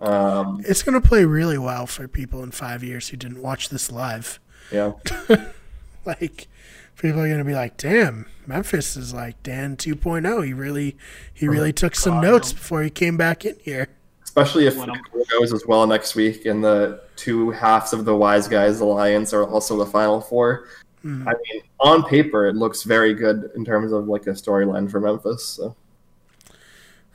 Um, 0.00 0.60
It's 0.66 0.82
going 0.82 1.00
to 1.00 1.08
play 1.08 1.24
really 1.24 1.56
well 1.56 1.86
for 1.86 2.08
people 2.08 2.42
in 2.42 2.50
five 2.50 2.82
years 2.82 3.08
who 3.08 3.16
didn't 3.16 3.40
watch 3.40 3.68
this 3.68 3.92
live. 3.92 4.40
Yeah. 4.72 4.92
Like, 6.06 6.48
people 6.96 7.20
are 7.20 7.26
going 7.26 7.38
to 7.38 7.44
be 7.44 7.54
like, 7.54 7.76
"Damn, 7.76 8.24
Memphis 8.46 8.96
is 8.96 9.12
like 9.12 9.42
Dan 9.42 9.76
2.0. 9.76 10.46
He 10.46 10.54
really, 10.54 10.96
he 11.34 11.46
really 11.46 11.72
took 11.72 11.94
some 11.94 12.14
God. 12.14 12.22
notes 12.22 12.52
before 12.54 12.82
he 12.82 12.88
came 12.88 13.18
back 13.18 13.44
in 13.44 13.56
here." 13.60 13.88
Especially 14.24 14.66
if 14.66 14.76
it 14.76 14.88
goes 15.28 15.52
as 15.52 15.66
well 15.66 15.86
next 15.86 16.14
week, 16.14 16.46
and 16.46 16.64
the 16.64 17.02
two 17.16 17.50
halves 17.50 17.92
of 17.92 18.06
the 18.06 18.16
Wise 18.16 18.48
Guys 18.48 18.80
Alliance 18.80 19.34
are 19.34 19.44
also 19.44 19.76
the 19.76 19.84
final 19.84 20.20
four. 20.20 20.66
Mhm. 21.04 21.26
I 21.26 21.32
mean, 21.32 21.62
on 21.80 22.04
paper, 22.04 22.46
it 22.46 22.56
looks 22.56 22.84
very 22.84 23.12
good 23.14 23.50
in 23.54 23.64
terms 23.66 23.92
of 23.92 24.08
like 24.08 24.26
a 24.26 24.30
storyline 24.30 24.90
for 24.90 25.00
Memphis. 25.00 25.44
So, 25.44 25.76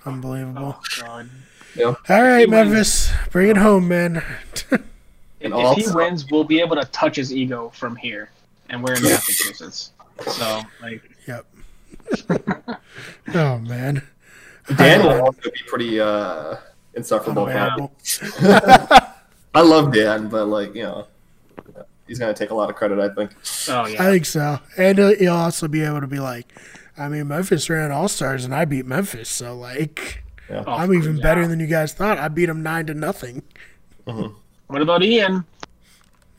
Unbelievable. 0.05 0.77
Oh 0.77 1.01
God. 1.01 1.29
yeah. 1.75 1.85
All 2.09 2.23
right, 2.23 2.47
Memphis, 2.49 3.11
bring 3.31 3.49
it 3.49 3.57
home, 3.57 3.87
man. 3.87 4.23
If, 5.43 5.51
And 5.51 5.77
if 5.77 5.85
he 5.85 5.91
wins, 5.93 6.31
we'll 6.31 6.45
be 6.45 6.61
able 6.61 6.77
to 6.77 6.85
touch 6.85 7.17
his 7.17 7.33
ego 7.33 7.69
from 7.75 7.97
here, 7.97 8.31
and 8.69 8.81
we're 8.81 8.93
in 8.93 9.03
Massachusetts. 9.03 9.91
So, 10.25 10.61
like, 10.81 11.01
yep. 11.27 11.45
oh 13.35 13.57
man. 13.59 14.01
Dan 14.77 15.03
will 15.03 15.25
also 15.25 15.41
be 15.51 15.59
pretty 15.67 15.99
uh, 15.99 16.55
insufferable. 16.93 17.43
unavailable. 17.43 17.91
I 19.53 19.61
love 19.61 19.93
Dan, 19.93 20.29
but 20.29 20.45
like 20.45 20.73
you 20.73 20.83
know, 20.83 21.07
he's 22.07 22.19
gonna 22.19 22.33
take 22.33 22.51
a 22.51 22.55
lot 22.55 22.69
of 22.69 22.77
credit. 22.77 22.99
I 22.99 23.13
think. 23.13 23.31
oh 23.67 23.85
yeah, 23.85 24.01
I 24.01 24.11
think 24.11 24.25
so, 24.25 24.59
and 24.77 24.97
he'll, 24.97 25.15
he'll 25.15 25.33
also 25.33 25.67
be 25.67 25.81
able 25.81 25.99
to 25.99 26.07
be 26.07 26.19
like, 26.19 26.47
I 26.97 27.09
mean, 27.09 27.27
Memphis 27.27 27.69
ran 27.69 27.91
All 27.91 28.07
Stars, 28.07 28.45
and 28.45 28.55
I 28.55 28.63
beat 28.63 28.85
Memphis, 28.85 29.29
so 29.29 29.57
like, 29.57 30.23
Yeah. 30.49 30.63
Oh, 30.65 30.71
I'm 30.71 30.93
even 30.93 31.17
yeah. 31.17 31.23
better 31.23 31.45
than 31.47 31.59
you 31.59 31.67
guys 31.67 31.93
thought. 31.93 32.17
I 32.17 32.29
beat 32.29 32.45
them 32.45 32.63
nine 32.63 32.85
to 32.85 32.93
nothing. 32.93 33.43
What 34.73 34.81
about 34.81 35.03
Ian? 35.03 35.45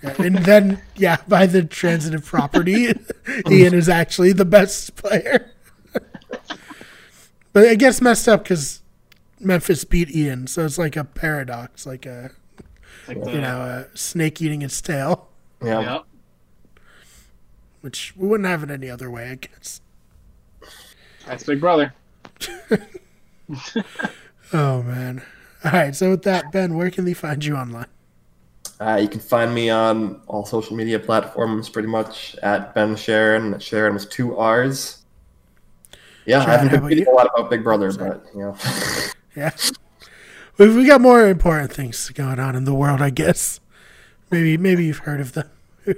Uh, 0.03 0.13
and 0.19 0.39
then, 0.39 0.83
yeah, 0.97 1.19
by 1.29 1.47
the 1.47 1.63
transitive 1.63 2.25
property, 2.25 2.93
Ian 3.49 3.75
is 3.75 3.89
actually 3.89 4.33
the 4.33 4.45
best 4.45 4.97
player. 4.97 5.53
but 7.53 7.65
it 7.65 7.79
gets 7.79 8.01
messed 8.01 8.27
up 8.27 8.43
because 8.43 8.83
Memphis 9.39 9.85
beat 9.85 10.11
Ian, 10.13 10.49
so 10.49 10.65
it's 10.65 10.79
like 10.79 10.97
a 10.97 11.05
paradox, 11.05 11.87
like 11.87 12.07
a 12.07 12.33
Like 13.07 13.23
the, 13.23 13.35
you 13.35 13.41
know 13.41 13.87
a 13.95 13.97
snake 13.97 14.43
eating 14.43 14.63
its 14.63 14.81
tail, 14.81 15.29
Yeah. 15.63 15.81
Yep. 15.83 16.05
which 17.83 18.15
we 18.17 18.27
wouldn't 18.27 18.49
have 18.49 18.65
it 18.65 18.71
any 18.73 18.91
other 18.91 19.13
way, 19.13 19.31
I 19.31 19.37
guess. 19.37 19.81
That's 21.25 21.45
Big 21.45 21.61
Brother. 21.61 21.95
Oh 24.53 24.83
man! 24.83 25.23
All 25.65 25.71
right, 25.71 25.95
so 25.95 26.11
with 26.11 26.23
that, 26.23 26.51
Ben, 26.53 26.75
where 26.77 26.91
can 26.91 27.05
they 27.05 27.15
find 27.15 27.45
you 27.45 27.57
online? 27.57 27.87
Uh, 28.81 28.99
you 29.01 29.09
can 29.09 29.21
find 29.21 29.55
me 29.55 29.71
on 29.71 30.21
all 30.27 30.45
social 30.45 30.77
media 30.77 30.99
platforms, 30.99 31.69
pretty 31.69 31.89
much 31.89 32.37
at 32.43 32.75
Ben 32.75 32.97
Sharon. 32.97 33.59
Sharon 33.61 33.95
with 33.95 34.11
two 34.11 34.37
R's. 34.37 34.99
Yeah, 36.27 36.45
Sharon, 36.45 36.49
I 36.49 36.53
haven't 36.53 36.69
been 36.69 36.79
about 36.79 36.91
tweeting 36.91 37.07
you? 37.07 37.13
a 37.13 37.15
lot 37.15 37.31
about 37.33 37.51
Big 37.51 37.63
Brother, 37.63 37.93
but 37.93 38.25
you 38.35 38.41
know, 38.41 38.57
Yeah, 39.37 39.51
we 40.59 40.75
we 40.75 40.87
got 40.87 41.01
more 41.01 41.29
important 41.29 41.73
things 41.73 42.09
going 42.11 42.39
on 42.39 42.55
in 42.55 42.65
the 42.65 42.75
world, 42.75 43.01
I 43.01 43.11
guess. 43.11 43.61
Maybe 44.31 44.57
maybe 44.57 44.85
you've 44.85 44.99
heard 44.99 45.21
of 45.21 45.33
them. 45.33 45.51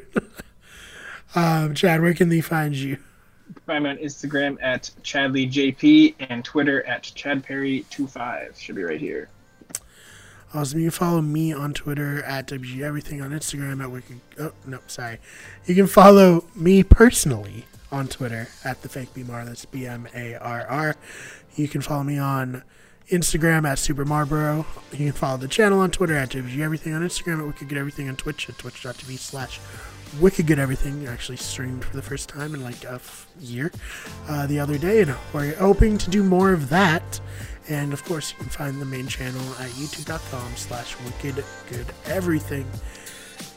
um, 1.35 1.75
Chad, 1.75 2.01
where 2.01 2.15
can 2.15 2.29
they 2.29 2.41
find 2.41 2.75
you? 2.75 2.99
Find 3.67 3.85
me 3.85 3.91
on 3.91 3.97
Instagram 3.99 4.59
at 4.61 4.91
ChadleyJP 5.03 6.17
and 6.19 6.45
Twitter 6.45 6.85
at 6.87 7.05
ChadPerry25. 7.05 8.59
Should 8.59 8.75
be 8.75 8.83
right 8.83 9.01
here. 9.01 9.29
Awesome. 10.55 10.79
You 10.81 10.87
can 10.87 10.91
follow 10.93 11.21
me 11.21 11.53
on 11.53 11.75
Twitter 11.75 12.23
at 12.23 12.47
WG 12.49 12.81
Everything, 12.81 13.21
on 13.21 13.31
Instagram 13.31 13.83
at 13.83 13.91
Wicked. 13.91 14.21
Oh, 14.39 14.53
no, 14.67 14.79
sorry. 14.87 15.19
You 15.67 15.75
can 15.75 15.87
follow 15.87 16.45
me 16.55 16.83
personally 16.83 17.67
on 17.93 18.09
Twitter 18.09 18.49
at 18.65 18.83
the 18.83 18.89
fake 18.89 19.13
BMAR. 19.15 19.45
That's 19.45 19.65
B 19.65 19.87
M 19.87 20.09
A 20.15 20.35
R 20.37 20.67
R. 20.67 20.97
You 21.57 21.69
can 21.69 21.81
follow 21.83 22.05
me 22.05 22.19
on 22.19 22.63
Instagram 23.11 23.67
at 23.67 23.79
Super 23.79 24.05
Marlboro. 24.05 24.67
You 24.93 24.99
can 24.99 25.13
follow 25.13 25.37
the 25.37 25.49
channel 25.49 25.81
on 25.81 25.91
Twitter 25.91 26.15
at 26.17 26.31
WG 26.31 26.61
Everything, 26.61 26.93
on 26.95 27.03
Instagram 27.03 27.41
at 27.41 27.47
Wicked 27.47 27.69
Good 27.69 27.79
Everything, 27.79 28.09
on 28.09 28.17
Twitch 28.17 28.49
at 28.49 28.57
twitch.tv 28.59 29.19
slash 29.19 29.61
Wicked 30.21 30.47
Good 30.47 30.59
Everything. 30.59 31.07
Actually 31.07 31.37
streamed 31.37 31.85
for 31.85 31.97
the 31.97 32.03
first 32.03 32.29
time 32.29 32.55
in 32.55 32.63
like 32.63 32.83
a 32.85 32.93
f- 32.95 33.29
year 33.41 33.73
uh, 34.29 34.47
the 34.47 34.59
other 34.61 34.79
day, 34.79 35.03
and 35.03 35.15
we're 35.33 35.55
hoping 35.57 35.99
to 35.99 36.09
do 36.11 36.23
more 36.23 36.53
of 36.53 36.69
that. 36.71 37.21
And 37.69 37.93
of 37.93 38.05
course, 38.05 38.33
you 38.33 38.39
can 38.39 38.49
find 38.49 38.81
the 38.81 38.85
main 38.85 39.09
channel 39.09 39.43
at 39.59 39.71
youtube.com 39.71 40.57
slash 40.57 40.97
wicked 41.01 41.45
good 41.69 41.87
everything. 42.07 42.67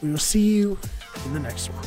We 0.02 0.10
will 0.10 0.18
see 0.18 0.42
you 0.42 0.78
in 1.26 1.34
the 1.34 1.40
next 1.40 1.70
one. 1.70 1.86